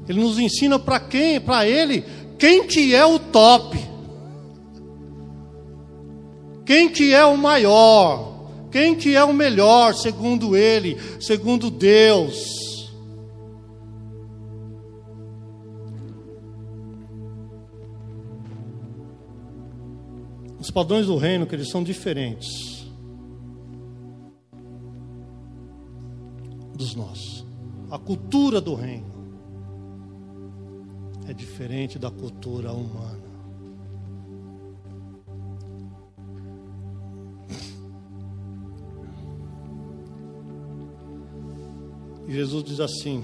Ele 0.09 0.21
nos 0.21 0.39
ensina 0.39 0.79
para 0.79 0.99
quem, 0.99 1.41
para 1.41 1.67
ele, 1.67 2.05
quem 2.39 2.67
que 2.67 2.95
é 2.95 3.05
o 3.05 3.19
top. 3.19 3.79
Quem 6.65 6.89
que 6.89 7.13
é 7.13 7.25
o 7.25 7.37
maior? 7.37 8.31
Quem 8.71 8.95
que 8.95 9.15
é 9.15 9.25
o 9.25 9.33
melhor, 9.33 9.95
segundo 9.95 10.57
ele, 10.57 10.97
segundo 11.21 11.71
Deus? 11.71 12.89
Os 20.59 20.71
padrões 20.71 21.07
do 21.07 21.17
reino, 21.17 21.47
que 21.47 21.55
eles 21.55 21.69
são 21.69 21.83
diferentes 21.83 22.87
dos 26.75 26.95
nossos. 26.95 27.45
A 27.91 27.99
cultura 27.99 28.61
do 28.61 28.75
reino 28.75 29.19
é 31.31 31.33
diferente 31.33 31.97
da 31.97 32.11
cultura 32.11 32.73
humana. 32.73 33.23
E 42.27 42.33
Jesus 42.33 42.64
diz 42.64 42.81
assim: 42.81 43.23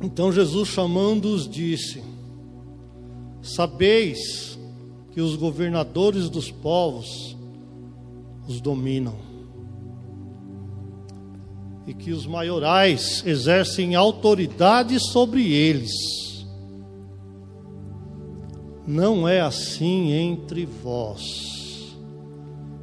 Então 0.00 0.30
Jesus, 0.30 0.68
chamando-os, 0.68 1.48
disse: 1.48 2.00
Sabeis 3.42 4.56
que 5.10 5.20
os 5.20 5.34
governadores 5.34 6.30
dos 6.30 6.48
povos 6.52 7.36
os 8.46 8.60
dominam. 8.60 9.14
E 11.86 11.92
que 11.92 12.12
os 12.12 12.26
maiorais 12.26 13.22
exercem 13.26 13.94
autoridade 13.94 14.98
sobre 14.98 15.52
eles. 15.52 15.92
Não 18.86 19.28
é 19.28 19.40
assim 19.40 20.12
entre 20.12 20.66
vós. 20.66 21.96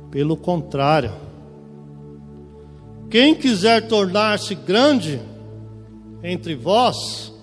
Pelo 0.10 0.36
contrário, 0.36 1.14
quem 3.10 3.36
quiser 3.36 3.88
tornar-se 3.88 4.56
grande 4.56 5.20
entre 6.24 6.56
vós, 6.56 7.34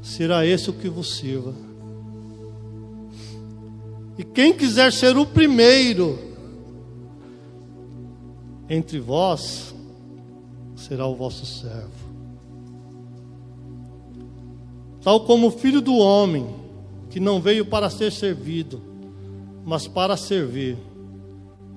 será 0.00 0.46
esse 0.46 0.70
o 0.70 0.72
que 0.72 0.88
vos 0.88 1.16
sirva. 1.16 1.67
E 4.18 4.24
quem 4.24 4.52
quiser 4.52 4.92
ser 4.92 5.16
o 5.16 5.24
primeiro 5.24 6.18
entre 8.68 8.98
vós, 8.98 9.74
será 10.76 11.06
o 11.06 11.14
vosso 11.14 11.46
servo. 11.46 12.08
Tal 15.02 15.20
como 15.20 15.46
o 15.46 15.50
filho 15.50 15.80
do 15.80 15.96
homem, 15.96 16.46
que 17.08 17.18
não 17.18 17.40
veio 17.40 17.64
para 17.64 17.88
ser 17.88 18.12
servido, 18.12 18.82
mas 19.64 19.86
para 19.86 20.16
servir 20.16 20.76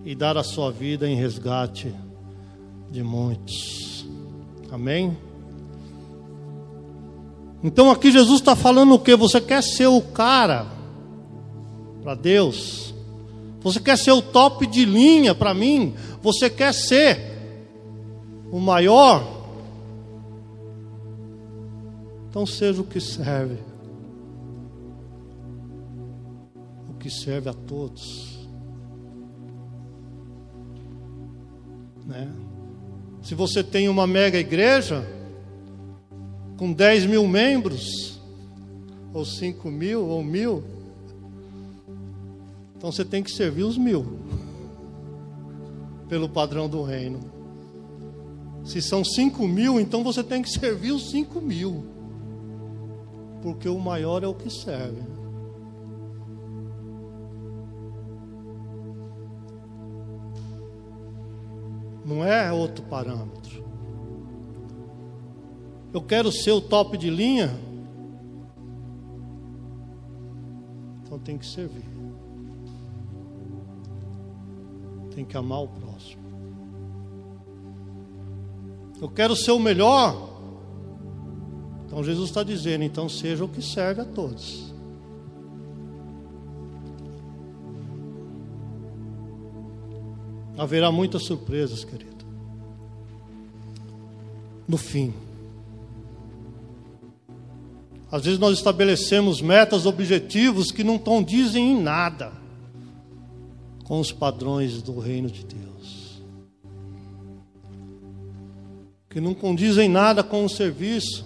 e 0.04 0.16
dar 0.16 0.38
a 0.38 0.44
sua 0.44 0.72
vida 0.72 1.08
em 1.08 1.16
resgate 1.16 1.94
de 2.90 3.04
muitos. 3.04 4.06
Amém? 4.70 5.16
Então 7.64 7.92
aqui 7.92 8.12
Jesus 8.12 8.40
está 8.40 8.56
falando 8.56 8.96
o 8.96 9.00
que? 9.00 9.16
Você 9.16 9.40
quer 9.40 9.62
ser 9.62 9.88
o 9.88 10.02
cara 10.02 10.81
para 12.02 12.16
Deus? 12.16 12.94
Você 13.62 13.80
quer 13.80 13.98
ser 13.98 14.12
o 14.12 14.22
top 14.22 14.66
de 14.66 14.86
linha 14.86 15.36
para 15.36 15.54
mim? 15.54 15.94
Você 16.22 16.50
quer 16.50 16.74
ser 16.74 17.20
o 18.52 18.60
maior? 18.60 19.42
Então 22.30 22.46
seja 22.46 22.82
o 22.82 22.86
que 22.86 23.00
serve. 23.00 23.58
O 26.90 26.94
que 26.94 27.10
serve 27.10 27.50
a 27.50 27.54
todos. 27.54 28.48
Né? 32.06 32.32
Se 33.22 33.36
você 33.36 33.64
tem 33.64 33.88
uma 33.88 34.08
mega 34.08 34.40
igreja, 34.40 35.06
com 36.58 36.74
10 36.74 37.06
mil 37.06 37.28
membros, 37.28 38.20
ou 39.14 39.24
5 39.24 39.70
mil, 39.70 40.08
ou 40.08 40.24
mil, 40.24 40.64
então 42.82 42.92
você 42.92 43.06
tem 43.06 43.22
que 43.22 43.30
servir 43.30 43.62
os 43.62 43.78
mil, 43.78 44.04
pelo 46.10 46.28
padrão 46.28 46.68
do 46.68 46.82
reino. 46.82 47.20
Se 48.64 48.82
são 48.82 49.06
5 49.06 49.48
mil, 49.48 49.80
então 49.80 50.04
você 50.04 50.24
tem 50.24 50.42
que 50.42 50.50
servir 50.50 50.92
os 50.92 51.12
5 51.12 51.40
mil, 51.42 51.86
porque 53.44 53.70
o 53.70 53.78
maior 53.78 54.24
é 54.24 54.28
o 54.28 54.34
que 54.34 54.50
serve. 54.50 55.00
Não 62.04 62.26
é 62.26 62.52
outro 62.52 62.84
parâmetro. 62.86 63.64
Eu 65.94 66.02
quero 66.02 66.32
ser 66.32 66.52
o 66.52 66.60
top 66.60 66.98
de 66.98 67.12
linha. 67.12 67.52
Então 71.04 71.20
tem 71.20 71.38
que 71.38 71.46
servir. 71.46 71.91
Tem 75.22 75.26
que 75.28 75.38
amar 75.38 75.62
o 75.62 75.68
próximo. 75.68 76.24
Eu 79.00 79.08
quero 79.08 79.36
ser 79.36 79.52
o 79.52 79.60
melhor. 79.60 80.32
Então 81.86 82.04
Jesus 82.04 82.30
está 82.30 82.42
dizendo: 82.42 82.84
então 82.84 83.08
seja 83.08 83.46
o 83.46 83.48
que 83.48 83.62
serve 83.62 84.02
a 84.02 84.06
todos. 84.06 84.72
haverá 90.58 90.92
muitas 90.92 91.24
surpresas, 91.24 91.84
querido. 91.84 92.24
No 94.68 94.78
fim. 94.78 95.12
Às 98.12 98.26
vezes 98.26 98.40
nós 98.40 98.58
estabelecemos 98.58 99.42
metas, 99.42 99.88
objetivos 99.88 100.72
que 100.72 100.84
não 100.84 101.00
condizem 101.00 101.72
em 101.72 101.82
nada 101.82 102.41
com 103.92 104.00
os 104.00 104.14
padrões 104.14 104.82
do 104.82 104.98
reino 105.00 105.30
de 105.30 105.44
Deus. 105.44 106.24
Que 109.10 109.20
não 109.20 109.34
condizem 109.34 109.90
nada 109.90 110.24
com 110.24 110.46
o 110.46 110.50
serviço 110.50 111.26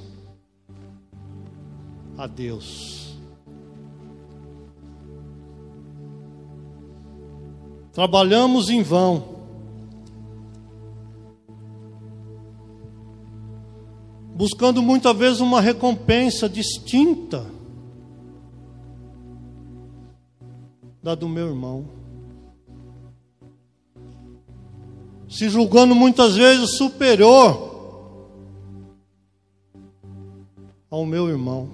a 2.18 2.26
Deus. 2.26 3.16
Trabalhamos 7.94 8.72
em 8.72 8.82
vão. 8.82 9.46
Buscando 14.36 14.82
muitas 14.82 15.16
vezes 15.16 15.40
uma 15.40 15.62
recompensa 15.62 16.50
distinta 16.50 17.46
da 21.04 21.14
do 21.14 21.30
meu 21.30 21.50
irmão. 21.50 22.05
Se 25.36 25.50
julgando 25.50 25.94
muitas 25.94 26.38
vezes 26.38 26.78
superior 26.78 27.76
ao 30.90 31.06
meu 31.06 31.28
irmão. 31.28 31.70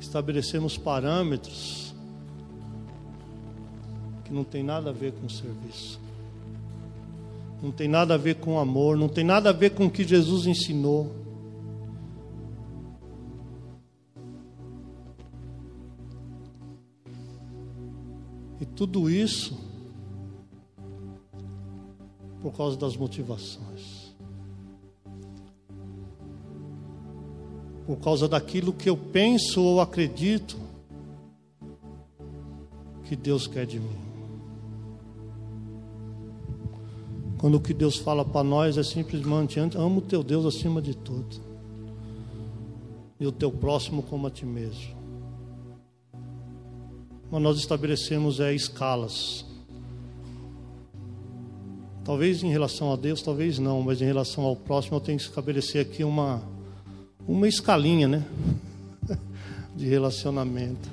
estabelecemos 0.00 0.76
parâmetros 0.76 1.94
que 4.24 4.32
não 4.32 4.42
tem 4.42 4.62
nada 4.62 4.90
a 4.90 4.92
ver 4.92 5.12
com 5.12 5.28
serviço. 5.28 6.00
Não 7.62 7.70
tem 7.70 7.86
nada 7.86 8.14
a 8.14 8.16
ver 8.16 8.36
com 8.36 8.58
amor, 8.58 8.96
não 8.96 9.08
tem 9.08 9.22
nada 9.22 9.50
a 9.50 9.52
ver 9.52 9.70
com 9.70 9.86
o 9.86 9.90
que 9.90 10.02
Jesus 10.02 10.46
ensinou. 10.46 11.19
Tudo 18.80 19.10
isso 19.10 19.54
por 22.40 22.50
causa 22.54 22.78
das 22.78 22.96
motivações. 22.96 24.08
por 27.86 27.96
causa 27.98 28.28
daquilo 28.28 28.72
que 28.72 28.88
eu 28.88 28.96
penso 28.96 29.60
ou 29.60 29.80
acredito 29.80 30.56
que 33.04 33.16
Deus 33.16 33.48
quer 33.48 33.66
de 33.66 33.80
mim. 33.80 33.98
Quando 37.36 37.56
o 37.56 37.60
que 37.60 37.74
Deus 37.74 37.96
fala 37.96 38.24
para 38.24 38.44
nós 38.44 38.78
é 38.78 38.82
simplesmente: 38.84 39.58
amo 39.58 39.98
o 39.98 40.02
teu 40.02 40.22
Deus 40.22 40.46
acima 40.46 40.80
de 40.80 40.94
tudo, 40.94 41.36
e 43.18 43.26
o 43.26 43.32
teu 43.32 43.50
próximo 43.50 44.04
como 44.04 44.28
a 44.28 44.30
ti 44.30 44.46
mesmo. 44.46 44.99
Mas 47.30 47.42
nós 47.42 47.58
estabelecemos 47.58 48.40
é, 48.40 48.54
escalas. 48.54 49.44
Talvez 52.04 52.42
em 52.42 52.50
relação 52.50 52.92
a 52.92 52.96
Deus, 52.96 53.22
talvez 53.22 53.58
não, 53.58 53.82
mas 53.82 54.02
em 54.02 54.04
relação 54.04 54.44
ao 54.44 54.56
próximo 54.56 54.96
eu 54.96 55.00
tenho 55.00 55.18
que 55.18 55.24
estabelecer 55.24 55.82
aqui 55.82 56.02
uma 56.02 56.42
uma 57.28 57.46
escalinha, 57.46 58.08
né? 58.08 58.24
De 59.76 59.86
relacionamento. 59.86 60.88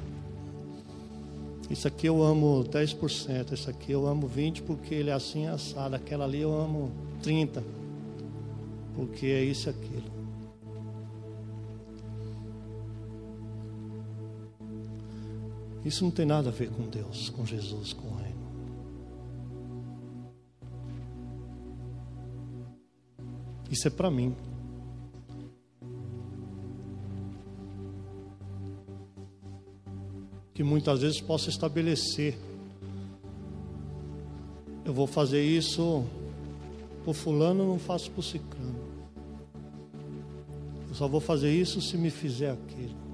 Isso 1.70 1.88
aqui 1.88 2.08
eu 2.08 2.24
amo 2.24 2.64
10%, 2.64 3.52
isso 3.52 3.70
aqui 3.70 3.92
eu 3.92 4.08
amo 4.08 4.30
20% 4.30 4.62
porque 4.62 4.96
ele 4.96 5.10
é 5.10 5.14
assim 5.14 5.48
assado, 5.48 5.96
aquela 5.96 6.24
ali 6.24 6.42
eu 6.42 6.54
amo 6.54 6.92
30%, 7.24 7.62
porque 8.96 9.26
é 9.26 9.44
isso 9.44 9.68
e 9.68 9.72
aquilo. 9.72 10.17
Isso 15.88 16.04
não 16.04 16.12
tem 16.12 16.26
nada 16.26 16.50
a 16.50 16.52
ver 16.52 16.70
com 16.70 16.84
Deus, 16.90 17.30
com 17.30 17.46
Jesus, 17.46 17.94
com 17.94 18.10
o 18.10 18.16
Reino. 18.18 18.38
Isso 23.72 23.88
é 23.88 23.92
para 23.92 24.12
mim. 24.12 24.36
que 30.54 30.64
muitas 30.64 31.02
vezes 31.02 31.22
possa 31.22 31.52
estabelecer. 31.52 32.36
Eu 34.84 34.92
vou 34.92 35.06
fazer 35.06 35.44
isso 35.44 36.04
por 37.06 37.14
fulano, 37.14 37.64
não 37.64 37.78
faço 37.78 38.10
por 38.10 38.24
ciclano. 38.24 38.76
Eu 40.90 40.96
só 40.96 41.08
vou 41.08 41.22
fazer 41.22 41.54
isso 41.54 41.80
se 41.80 41.96
me 41.96 42.10
fizer 42.10 42.54
aquilo. 42.54 43.07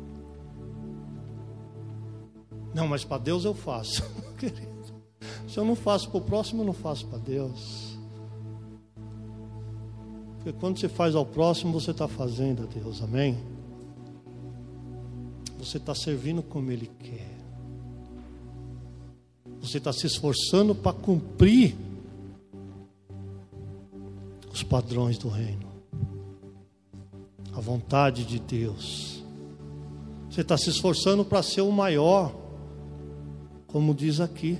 Não, 2.73 2.87
mas 2.87 3.03
para 3.03 3.17
Deus 3.19 3.45
eu 3.45 3.53
faço, 3.53 4.03
querido. 4.37 4.73
Se 5.47 5.57
eu 5.57 5.65
não 5.65 5.75
faço 5.75 6.09
para 6.09 6.17
o 6.17 6.21
próximo, 6.21 6.61
eu 6.61 6.65
não 6.65 6.73
faço 6.73 7.05
para 7.05 7.19
Deus. 7.19 7.97
Porque 10.37 10.51
quando 10.59 10.79
você 10.79 10.89
faz 10.89 11.15
ao 11.15 11.25
próximo, 11.25 11.71
você 11.71 11.91
está 11.91 12.07
fazendo 12.07 12.63
a 12.63 12.65
Deus, 12.65 13.01
amém? 13.01 13.37
Você 15.57 15.77
está 15.77 15.95
servindo 15.95 16.41
como 16.43 16.71
Ele 16.71 16.89
quer. 16.99 17.33
Você 19.61 19.77
está 19.77 19.93
se 19.93 20.05
esforçando 20.05 20.75
para 20.75 20.91
cumprir 20.91 21.73
os 24.51 24.61
padrões 24.61 25.17
do 25.17 25.29
reino, 25.29 25.67
a 27.55 27.61
vontade 27.61 28.25
de 28.25 28.39
Deus. 28.39 29.23
Você 30.29 30.41
está 30.41 30.57
se 30.57 30.69
esforçando 30.69 31.23
para 31.23 31.41
ser 31.41 31.61
o 31.61 31.71
maior, 31.71 32.42
como 33.73 33.91
diz 33.91 34.19
aqui. 34.19 34.59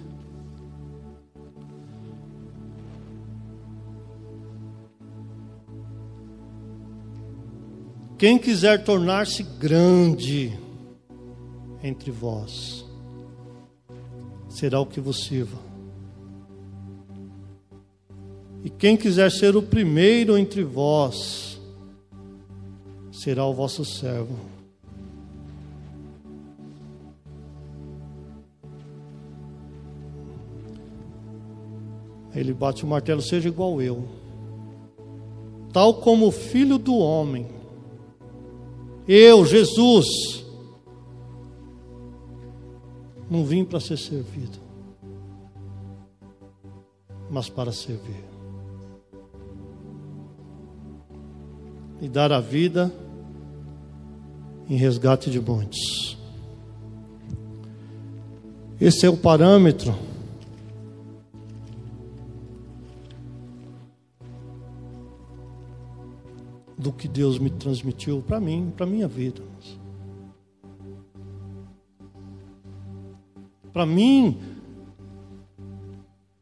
Quem 8.18 8.40
quiser 8.40 8.84
tornar-se 8.84 9.44
grande 9.44 10.58
entre 11.84 12.10
vós, 12.10 12.84
será 14.50 14.80
o 14.80 14.86
que 14.86 15.00
vos 15.00 15.26
sirva. 15.26 15.60
E 18.64 18.70
quem 18.70 18.98
quiser 18.98 19.30
ser 19.30 19.56
o 19.56 19.62
primeiro 19.62 20.36
entre 20.40 20.64
vós, 20.64 21.62
será 23.12 23.46
o 23.46 23.54
vosso 23.54 23.86
servo. 23.86 24.53
Ele 32.36 32.54
bate 32.54 32.84
o 32.84 32.88
martelo, 32.88 33.22
seja 33.22 33.48
igual 33.48 33.82
eu, 33.82 34.04
tal 35.72 35.96
como 35.96 36.28
o 36.28 36.32
filho 36.32 36.78
do 36.78 36.96
homem. 36.96 37.48
Eu, 39.08 39.46
Jesus, 39.46 40.44
Não 43.34 43.44
vim 43.44 43.66
para 43.66 43.80
ser 43.80 43.98
servido, 43.98 44.60
mas 47.32 47.50
para 47.50 47.72
servir. 47.72 48.24
E 52.00 52.08
dar 52.08 52.32
a 52.32 52.40
vida 52.40 52.94
em 54.70 54.76
resgate 54.76 55.32
de 55.32 55.40
muitos. 55.40 56.16
Esse 58.80 59.08
é 59.08 59.10
o 59.10 59.18
parâmetro 59.18 59.96
do 66.84 66.92
que 66.92 67.08
Deus 67.08 67.40
me 67.40 67.50
transmitiu 67.50 68.22
para 68.22 68.42
mim, 68.42 68.72
para 68.76 68.86
minha 68.86 69.08
vida. 69.08 69.42
Para 73.72 73.86
mim 73.86 74.38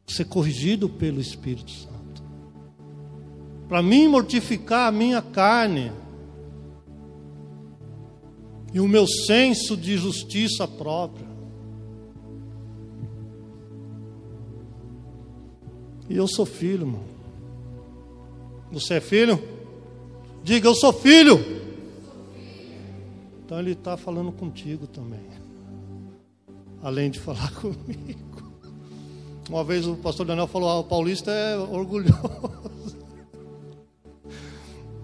ser 0.07 0.25
corrigido 0.25 0.89
pelo 0.89 1.21
Espírito 1.21 1.69
Santo. 1.69 2.23
Para 3.69 3.83
mim 3.83 4.07
mortificar 4.07 4.89
a 4.89 4.91
minha 4.91 5.21
carne 5.21 5.91
e 8.73 8.79
o 8.79 8.87
meu 8.87 9.05
senso 9.07 9.77
de 9.77 9.95
justiça 9.95 10.67
própria. 10.67 11.29
E 16.09 16.17
eu 16.17 16.27
sou 16.27 16.45
filho, 16.45 16.81
irmão. 16.81 17.03
Você 18.71 18.95
é 18.95 18.99
filho? 18.99 19.60
Diga, 20.43 20.67
eu 20.67 20.75
sou 20.75 20.91
filho. 20.91 21.39
Então 23.45 23.59
ele 23.59 23.71
está 23.71 23.95
falando 23.97 24.31
contigo 24.31 24.87
também. 24.87 25.29
Além 26.81 27.11
de 27.11 27.19
falar 27.19 27.51
comigo. 27.59 28.51
Uma 29.49 29.63
vez 29.63 29.85
o 29.85 29.95
pastor 29.95 30.25
Daniel 30.25 30.47
falou: 30.47 30.69
ah, 30.69 30.79
o 30.79 30.83
paulista 30.83 31.29
é 31.31 31.57
orgulhoso. 31.57 32.15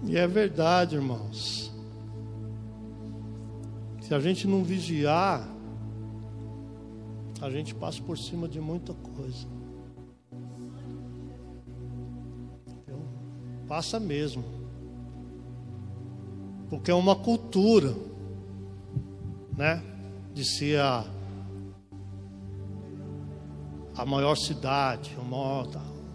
E 0.06 0.16
é 0.18 0.26
verdade, 0.26 0.96
irmãos. 0.96 1.70
Se 4.02 4.14
a 4.14 4.20
gente 4.22 4.48
não 4.48 4.64
vigiar, 4.64 5.46
a 7.42 7.50
gente 7.50 7.76
passa 7.76 8.02
por 8.02 8.18
cima 8.18 8.48
de 8.48 8.62
muita 8.62 8.94
coisa. 8.94 9.46
Então, 12.66 13.02
passa 13.68 14.00
mesmo. 14.00 14.57
Porque 16.70 16.92
é 16.92 16.94
uma 16.94 17.16
cultura, 17.16 17.96
né? 19.56 19.82
De 20.34 20.44
ser 20.44 20.80
a, 20.80 21.06
a 23.96 24.06
maior 24.06 24.36
cidade, 24.36 25.16
a 25.20 25.24
maior, 25.24 25.68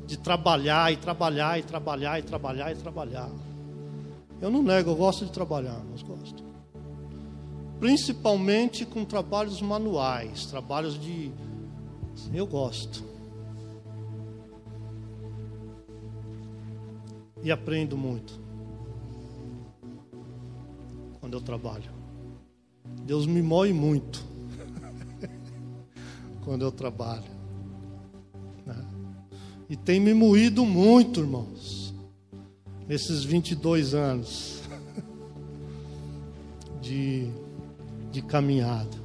de 0.06 0.18
trabalhar 0.18 0.92
e 0.92 0.96
trabalhar 0.96 1.58
e 1.58 1.62
trabalhar 1.62 2.18
e 2.18 2.22
trabalhar 2.22 2.72
e 2.72 2.74
trabalhar. 2.74 3.30
Eu 4.40 4.50
não 4.50 4.62
nego, 4.62 4.90
eu 4.90 4.96
gosto 4.96 5.24
de 5.24 5.32
trabalhar, 5.32 5.80
mas 5.90 6.02
gosto. 6.02 6.44
Principalmente 7.80 8.84
com 8.84 9.04
trabalhos 9.04 9.60
manuais, 9.62 10.46
trabalhos 10.46 11.00
de. 11.00 11.32
Eu 12.32 12.46
gosto. 12.46 13.02
E 17.42 17.50
aprendo 17.50 17.96
muito 17.96 18.41
quando 21.32 21.34
eu 21.34 21.40
trabalho. 21.40 21.90
Deus 23.06 23.26
me 23.26 23.40
moe 23.40 23.72
muito 23.72 24.22
quando 26.44 26.62
eu 26.62 26.70
trabalho. 26.70 27.30
Né? 28.66 28.76
E 29.70 29.76
tem 29.76 29.98
me 29.98 30.12
moído 30.12 30.66
muito, 30.66 31.20
irmãos, 31.20 31.94
nesses 32.86 33.24
22 33.24 33.94
anos 33.94 34.62
de, 36.82 37.28
de 38.10 38.20
caminhada. 38.20 39.00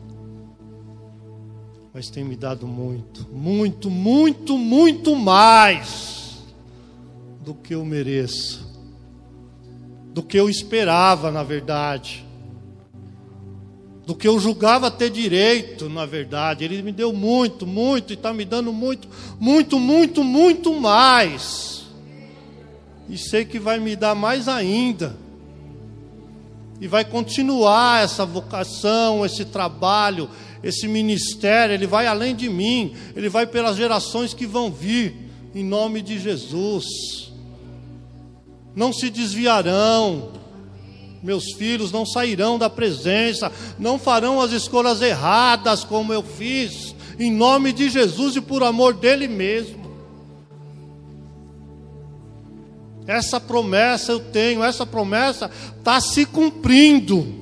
Mas 1.94 2.10
tem 2.10 2.26
me 2.26 2.36
dado 2.36 2.68
muito, 2.68 3.26
muito, 3.32 3.90
muito, 3.90 4.58
muito 4.58 5.16
mais 5.16 6.40
do 7.42 7.56
que 7.56 7.74
eu 7.74 7.86
mereço 7.86 8.66
do 10.18 10.24
que 10.24 10.36
eu 10.36 10.49
esperava, 10.49 11.30
na 11.30 11.43
verdade, 11.43 12.26
do 14.03 14.15
que 14.15 14.28
eu 14.28 14.39
julgava 14.39 14.89
ter 14.89 15.11
direito, 15.11 15.88
na 15.88 16.07
verdade. 16.07 16.63
Ele 16.63 16.82
me 16.82 16.91
deu 16.91 17.13
muito, 17.13 17.68
muito, 17.68 18.11
e 18.11 18.15
está 18.15 18.34
me 18.34 18.43
dando 18.43 18.74
muito, 18.74 19.07
muito, 19.39 19.80
muito, 19.80 20.24
muito 20.24 20.74
mais. 20.74 21.84
E 23.07 23.15
sei 23.15 23.45
que 23.45 23.59
vai 23.59 23.80
me 23.80 23.95
dar 23.95 24.15
mais 24.15 24.47
ainda. 24.47 25.15
E 26.82 26.88
vai 26.88 27.05
continuar 27.05 28.03
essa 28.03 28.26
vocação, 28.26 29.24
esse 29.24 29.45
trabalho, 29.45 30.32
esse 30.63 30.88
ministério. 30.88 31.76
Ele 31.76 31.86
vai 31.86 32.07
além 32.07 32.36
de 32.36 32.49
mim, 32.49 32.95
ele 33.15 33.30
vai 33.30 33.45
pelas 33.45 33.78
gerações 33.78 34.34
que 34.34 34.47
vão 34.47 34.72
vir, 34.72 35.15
em 35.53 35.63
nome 35.63 36.01
de 36.01 36.18
Jesus 36.18 37.27
não 38.78 38.94
se 38.94 39.10
desviarão. 39.10 40.30
Meus 41.24 41.52
filhos 41.54 41.92
não 41.92 42.06
sairão 42.06 42.60
da 42.60 42.70
presença, 42.70 43.52
não 43.80 43.98
farão 43.98 44.40
as 44.40 44.52
escolhas 44.52 45.02
erradas 45.02 45.84
como 45.84 46.14
eu 46.14 46.22
fiz, 46.22 46.96
em 47.18 47.32
nome 47.32 47.74
de 47.74 47.90
Jesus 47.90 48.36
e 48.36 48.42
por 48.42 48.62
amor 48.62 48.94
dele 48.94 49.28
mesmo. 49.28 49.88
Essa 53.08 53.40
promessa 53.40 54.12
eu 54.12 54.20
tenho, 54.20 54.64
essa 54.64 54.86
promessa 54.86 55.50
está 55.80 56.00
se 56.00 56.24
cumprindo. 56.24 57.36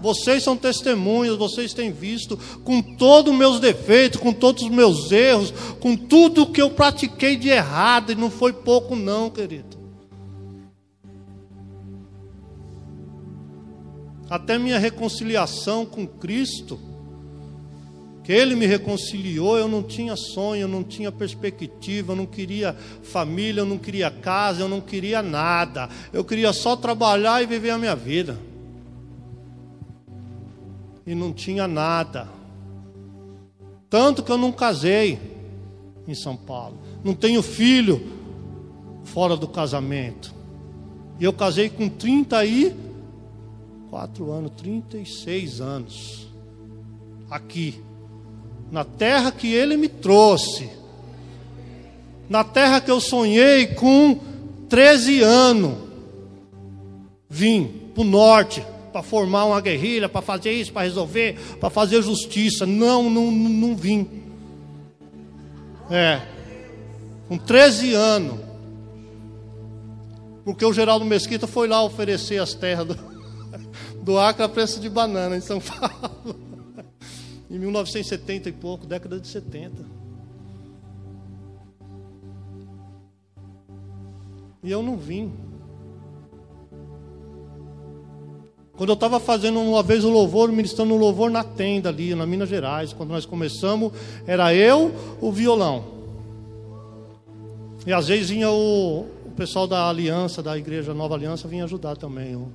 Vocês 0.00 0.42
são 0.42 0.56
testemunhas, 0.56 1.36
vocês 1.36 1.74
têm 1.74 1.92
visto, 1.92 2.38
com 2.64 2.80
todos 2.80 3.30
os 3.30 3.38
meus 3.38 3.60
defeitos, 3.60 4.18
com 4.18 4.32
todos 4.32 4.62
os 4.62 4.70
meus 4.70 5.12
erros, 5.12 5.52
com 5.80 5.94
tudo 5.94 6.46
que 6.46 6.62
eu 6.62 6.70
pratiquei 6.70 7.36
de 7.36 7.50
errado, 7.50 8.10
e 8.10 8.14
não 8.14 8.30
foi 8.30 8.54
pouco, 8.54 8.96
não, 8.96 9.28
querido. 9.28 9.81
Até 14.32 14.56
minha 14.56 14.78
reconciliação 14.78 15.84
com 15.84 16.06
Cristo, 16.06 16.80
que 18.24 18.32
Ele 18.32 18.54
me 18.54 18.64
reconciliou, 18.64 19.58
eu 19.58 19.68
não 19.68 19.82
tinha 19.82 20.16
sonho, 20.16 20.62
eu 20.62 20.68
não 20.68 20.82
tinha 20.82 21.12
perspectiva, 21.12 22.12
eu 22.12 22.16
não 22.16 22.24
queria 22.24 22.74
família, 23.02 23.60
eu 23.60 23.66
não 23.66 23.76
queria 23.76 24.10
casa, 24.10 24.62
eu 24.62 24.70
não 24.70 24.80
queria 24.80 25.20
nada, 25.20 25.86
eu 26.14 26.24
queria 26.24 26.50
só 26.54 26.74
trabalhar 26.74 27.42
e 27.42 27.46
viver 27.46 27.68
a 27.68 27.78
minha 27.78 27.94
vida. 27.94 28.38
E 31.06 31.14
não 31.14 31.30
tinha 31.30 31.68
nada. 31.68 32.26
Tanto 33.90 34.22
que 34.22 34.32
eu 34.32 34.38
não 34.38 34.50
casei 34.50 35.18
em 36.08 36.14
São 36.14 36.38
Paulo. 36.38 36.78
Não 37.04 37.12
tenho 37.12 37.42
filho 37.42 38.00
fora 39.04 39.36
do 39.36 39.46
casamento. 39.46 40.34
E 41.20 41.24
eu 41.24 41.34
casei 41.34 41.68
com 41.68 41.86
30 41.86 42.46
e 42.46 42.91
quatro 43.92 44.32
anos, 44.32 44.52
36 44.56 45.60
anos, 45.60 46.26
aqui, 47.30 47.78
na 48.70 48.86
terra 48.86 49.30
que 49.30 49.52
Ele 49.52 49.76
me 49.76 49.86
trouxe, 49.86 50.70
na 52.26 52.42
terra 52.42 52.80
que 52.80 52.90
eu 52.90 52.98
sonhei 53.02 53.66
com 53.66 54.18
13 54.70 55.20
anos, 55.20 55.74
vim 57.28 57.66
para 57.94 58.00
o 58.00 58.04
norte, 58.06 58.64
para 58.90 59.02
formar 59.02 59.44
uma 59.44 59.60
guerrilha, 59.60 60.08
para 60.08 60.22
fazer 60.22 60.52
isso, 60.52 60.72
para 60.72 60.84
resolver, 60.84 61.38
para 61.60 61.68
fazer 61.68 62.00
justiça. 62.00 62.64
Não, 62.64 63.10
não, 63.10 63.30
não 63.30 63.76
vim. 63.76 64.08
É, 65.90 66.22
com 67.28 67.36
13 67.36 67.92
anos. 67.92 68.40
Porque 70.46 70.64
o 70.64 70.72
Geraldo 70.72 71.04
Mesquita 71.04 71.46
foi 71.46 71.68
lá 71.68 71.84
oferecer 71.84 72.40
as 72.40 72.54
terras 72.54 72.86
do, 72.86 73.11
do 74.02 74.18
Acre 74.18 74.42
a 74.42 74.48
preço 74.48 74.80
de 74.80 74.90
banana 74.90 75.36
em 75.36 75.40
São 75.40 75.60
Paulo. 75.62 76.36
em 77.48 77.58
1970 77.58 78.48
e 78.48 78.52
pouco, 78.52 78.86
década 78.86 79.20
de 79.20 79.28
70. 79.28 79.84
E 84.64 84.70
eu 84.70 84.82
não 84.82 84.96
vim. 84.96 85.32
Quando 88.74 88.88
eu 88.88 88.94
estava 88.94 89.20
fazendo 89.20 89.60
uma 89.60 89.82
vez 89.82 90.04
o 90.04 90.10
louvor, 90.10 90.50
ministrando 90.50 90.94
um 90.94 90.98
louvor 90.98 91.30
na 91.30 91.44
tenda 91.44 91.88
ali, 91.88 92.14
na 92.14 92.26
Minas 92.26 92.48
Gerais, 92.48 92.92
quando 92.92 93.10
nós 93.10 93.24
começamos, 93.24 93.92
era 94.26 94.52
eu, 94.54 94.92
o 95.20 95.30
violão. 95.30 95.84
E 97.86 97.92
às 97.92 98.08
vezes 98.08 98.30
vinha 98.30 98.50
o, 98.50 99.00
o 99.26 99.30
pessoal 99.36 99.66
da 99.66 99.88
aliança, 99.88 100.42
da 100.42 100.56
igreja 100.56 100.94
Nova 100.94 101.14
Aliança, 101.14 101.46
vinha 101.46 101.64
ajudar 101.64 101.96
também. 101.96 102.34
O, 102.34 102.50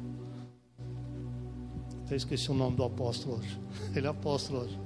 até 2.07 2.15
esqueci 2.15 2.49
o 2.49 2.53
nome 2.53 2.77
do 2.77 2.85
apóstolo 2.85 3.35
hoje. 3.35 3.59
Ele 3.93 4.07
é 4.07 4.09
apóstolo 4.09 4.61
hoje. 4.61 4.79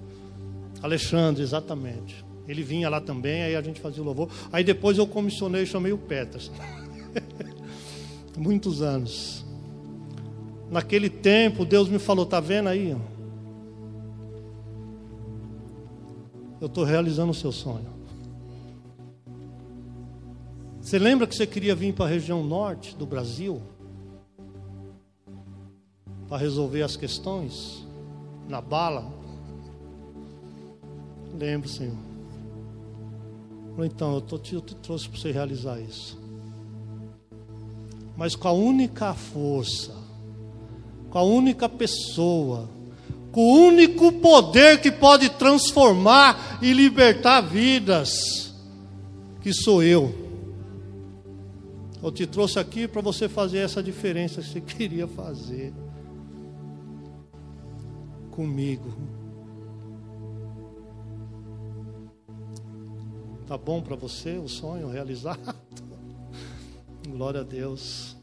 Alexandre, 0.81 1.43
exatamente. 1.43 2.25
Ele 2.47 2.63
vinha 2.63 2.89
lá 2.89 2.99
também, 2.99 3.43
aí 3.43 3.55
a 3.55 3.61
gente 3.61 3.79
fazia 3.79 4.01
o 4.01 4.05
louvor. 4.05 4.27
Aí 4.51 4.63
depois 4.63 4.97
eu 4.97 5.05
comissionei 5.05 5.61
e 5.61 5.67
chamei 5.67 5.93
o 5.93 5.99
Petras. 5.99 6.51
Muitos 8.35 8.81
anos. 8.81 9.45
Naquele 10.71 11.09
tempo, 11.09 11.63
Deus 11.63 11.87
me 11.87 11.99
falou: 11.99 12.25
tá 12.25 12.39
vendo 12.39 12.69
aí? 12.69 12.97
Eu 16.59 16.65
estou 16.65 16.83
realizando 16.83 17.31
o 17.31 17.35
seu 17.35 17.51
sonho. 17.51 17.91
Você 20.81 20.97
lembra 20.97 21.27
que 21.27 21.35
você 21.35 21.45
queria 21.45 21.75
vir 21.75 21.93
para 21.93 22.05
a 22.05 22.09
região 22.09 22.43
norte 22.43 22.95
do 22.95 23.05
Brasil? 23.05 23.61
Para 26.31 26.37
resolver 26.37 26.81
as 26.81 26.95
questões? 26.95 27.85
Na 28.47 28.61
bala? 28.61 29.05
Lembro, 31.37 31.67
Senhor. 31.67 31.97
Então, 33.79 34.13
eu, 34.15 34.21
tô, 34.21 34.37
eu 34.37 34.61
te 34.61 34.73
trouxe 34.75 35.09
para 35.09 35.19
você 35.19 35.29
realizar 35.29 35.81
isso. 35.81 36.17
Mas 38.15 38.33
com 38.33 38.47
a 38.47 38.53
única 38.53 39.13
força, 39.13 39.93
com 41.09 41.17
a 41.17 41.21
única 41.21 41.67
pessoa, 41.67 42.69
com 43.33 43.41
o 43.41 43.65
único 43.67 44.13
poder 44.13 44.79
que 44.79 44.89
pode 44.89 45.27
transformar 45.31 46.59
e 46.61 46.71
libertar 46.71 47.41
vidas, 47.41 48.53
que 49.41 49.51
sou 49.51 49.83
eu. 49.83 50.15
Eu 52.01 52.09
te 52.09 52.25
trouxe 52.25 52.57
aqui 52.57 52.87
para 52.87 53.01
você 53.01 53.27
fazer 53.27 53.57
essa 53.57 53.83
diferença 53.83 54.41
que 54.41 54.47
você 54.47 54.61
queria 54.63 55.09
fazer 55.09 55.73
comigo. 58.31 58.89
Tá 63.45 63.57
bom 63.57 63.81
para 63.81 63.97
você 63.97 64.37
o 64.37 64.47
sonho 64.47 64.87
realizado? 64.87 65.53
Glória 67.05 67.41
a 67.41 67.43
Deus. 67.43 68.17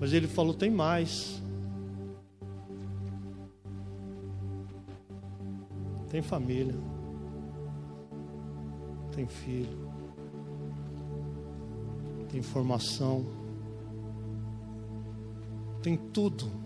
Mas 0.00 0.12
ele 0.12 0.26
falou: 0.26 0.52
tem 0.52 0.70
mais. 0.70 1.40
Tem 6.10 6.20
família. 6.20 6.74
Tem 9.12 9.26
filho. 9.26 9.88
Tem 12.28 12.42
formação. 12.42 13.24
Tem 15.80 15.96
tudo. 15.96 16.65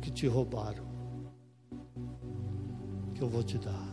Que 0.00 0.10
te 0.10 0.26
roubaram 0.26 0.88
que 3.18 3.24
eu 3.24 3.28
vou 3.28 3.42
te 3.42 3.58
dar. 3.58 3.88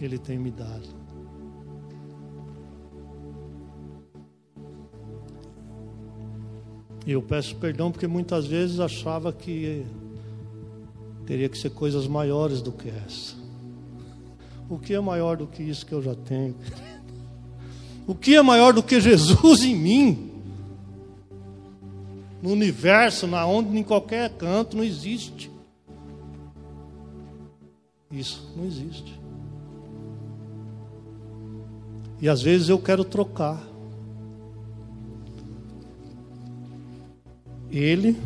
Ele 0.00 0.18
tem 0.18 0.36
me 0.36 0.50
dado. 0.50 0.88
E 7.06 7.12
eu 7.12 7.22
peço 7.22 7.54
perdão 7.56 7.92
porque 7.92 8.08
muitas 8.08 8.44
vezes 8.46 8.80
achava 8.80 9.32
que 9.32 9.86
teria 11.26 11.48
que 11.48 11.56
ser 11.56 11.70
coisas 11.70 12.08
maiores 12.08 12.60
do 12.60 12.72
que 12.72 12.88
essa. 12.88 13.36
O 14.68 14.78
que 14.78 14.94
é 14.94 15.00
maior 15.00 15.36
do 15.36 15.46
que 15.46 15.62
isso 15.62 15.86
que 15.86 15.92
eu 15.92 16.02
já 16.02 16.16
tenho? 16.16 16.56
O 18.04 18.16
que 18.16 18.34
é 18.34 18.42
maior 18.42 18.72
do 18.72 18.82
que 18.82 19.00
Jesus 19.00 19.62
em 19.62 19.76
mim? 19.76 20.31
No 22.42 22.50
universo, 22.50 23.28
na 23.28 23.46
onde, 23.46 23.78
em 23.78 23.84
qualquer 23.84 24.36
canto, 24.36 24.76
não 24.76 24.82
existe. 24.82 25.48
Isso 28.10 28.52
não 28.56 28.66
existe. 28.66 29.18
E 32.20 32.28
às 32.28 32.42
vezes 32.42 32.68
eu 32.68 32.80
quero 32.80 33.04
trocar. 33.04 33.62
Ele 37.70 38.18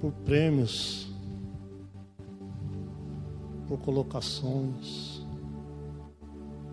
por 0.00 0.12
prêmios, 0.26 1.08
por 3.66 3.78
colocações, 3.78 5.22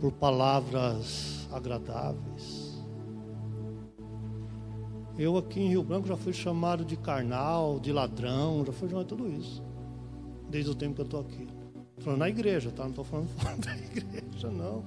por 0.01 0.11
palavras 0.11 1.40
agradáveis. 1.51 2.71
Eu 5.17 5.37
aqui 5.37 5.59
em 5.59 5.69
Rio 5.69 5.83
Branco 5.83 6.07
já 6.07 6.15
fui 6.15 6.33
chamado 6.33 6.83
de 6.85 6.95
carnal, 6.95 7.79
de 7.79 7.91
ladrão, 7.91 8.65
já 8.65 8.71
fui 8.71 8.89
chamado 8.89 9.05
de 9.05 9.09
tudo 9.09 9.29
isso. 9.29 9.61
Desde 10.49 10.71
o 10.71 10.75
tempo 10.75 10.95
que 10.95 11.01
eu 11.01 11.05
estou 11.05 11.19
aqui. 11.19 11.47
Falando 11.99 12.19
na 12.19 12.29
igreja, 12.29 12.71
tá? 12.71 12.83
Não 12.83 12.89
estou 12.89 13.05
falando 13.05 13.27
fora 13.37 13.55
da 13.57 13.75
igreja, 13.75 14.49
não. 14.49 14.83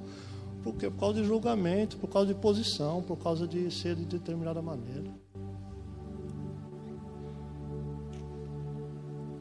Por 0.63 0.75
quê? 0.75 0.91
Por 0.91 0.99
causa 0.99 1.21
de 1.21 1.27
julgamento, 1.27 1.97
por 1.99 2.09
causa 2.09 2.33
de 2.33 2.41
posição, 2.41 3.03
por 3.03 3.17
causa 3.19 3.47
de 3.47 3.71
ser 3.71 3.95
de 3.95 4.07
determinada 4.07 4.63
maneira. 4.63 5.13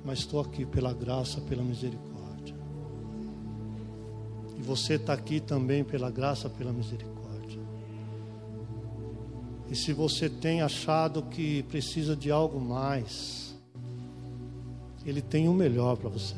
Mas 0.04 0.20
estou 0.20 0.42
aqui 0.42 0.66
pela 0.66 0.94
graça, 0.94 1.40
pela 1.42 1.64
misericórdia. 1.64 2.56
E 4.58 4.62
você 4.62 4.96
está 4.96 5.14
aqui 5.14 5.40
também 5.40 5.84
pela 5.84 6.12
graça, 6.12 6.50
pela 6.50 6.74
misericórdia. 6.74 7.13
E 9.74 9.76
se 9.76 9.92
você 9.92 10.30
tem 10.30 10.62
achado 10.62 11.24
que 11.24 11.64
precisa 11.64 12.16
de 12.16 12.30
algo 12.30 12.62
mais, 12.62 13.56
Ele 15.04 15.20
tem 15.20 15.50
o 15.50 15.54
melhor 15.54 15.98
para 15.98 16.12
você. 16.12 16.36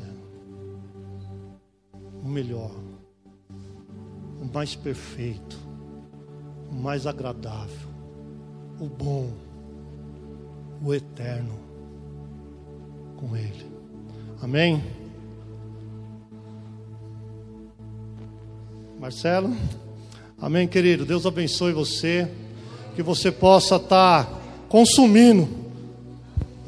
O 2.24 2.26
melhor. 2.26 2.70
O 4.40 4.46
mais 4.54 4.74
perfeito. 4.74 5.58
O 6.72 6.76
mais 6.76 7.06
agradável. 7.06 7.90
O 8.80 8.86
bom. 8.86 9.30
O 10.82 10.94
eterno. 10.94 11.58
Com 13.18 13.36
Ele. 13.36 13.70
Amém? 14.40 14.82
Marcelo? 18.98 19.54
Amém, 20.40 20.66
querido. 20.66 21.04
Deus 21.04 21.26
abençoe 21.26 21.74
você. 21.74 22.45
Que 22.96 23.02
você 23.02 23.30
possa 23.30 23.76
estar 23.76 24.26
consumindo 24.68 25.46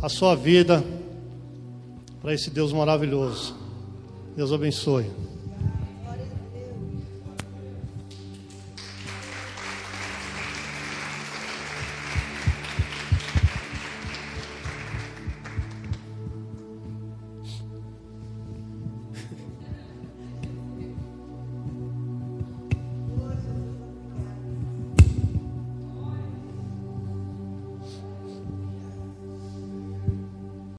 a 0.01 0.09
sua 0.09 0.37
vida 0.37 0.85
para 2.20 2.35
esse 2.35 2.51
Deus 2.51 2.72
maravilhoso. 2.72 3.57
Deus 4.37 4.53
abençoe. 4.53 5.07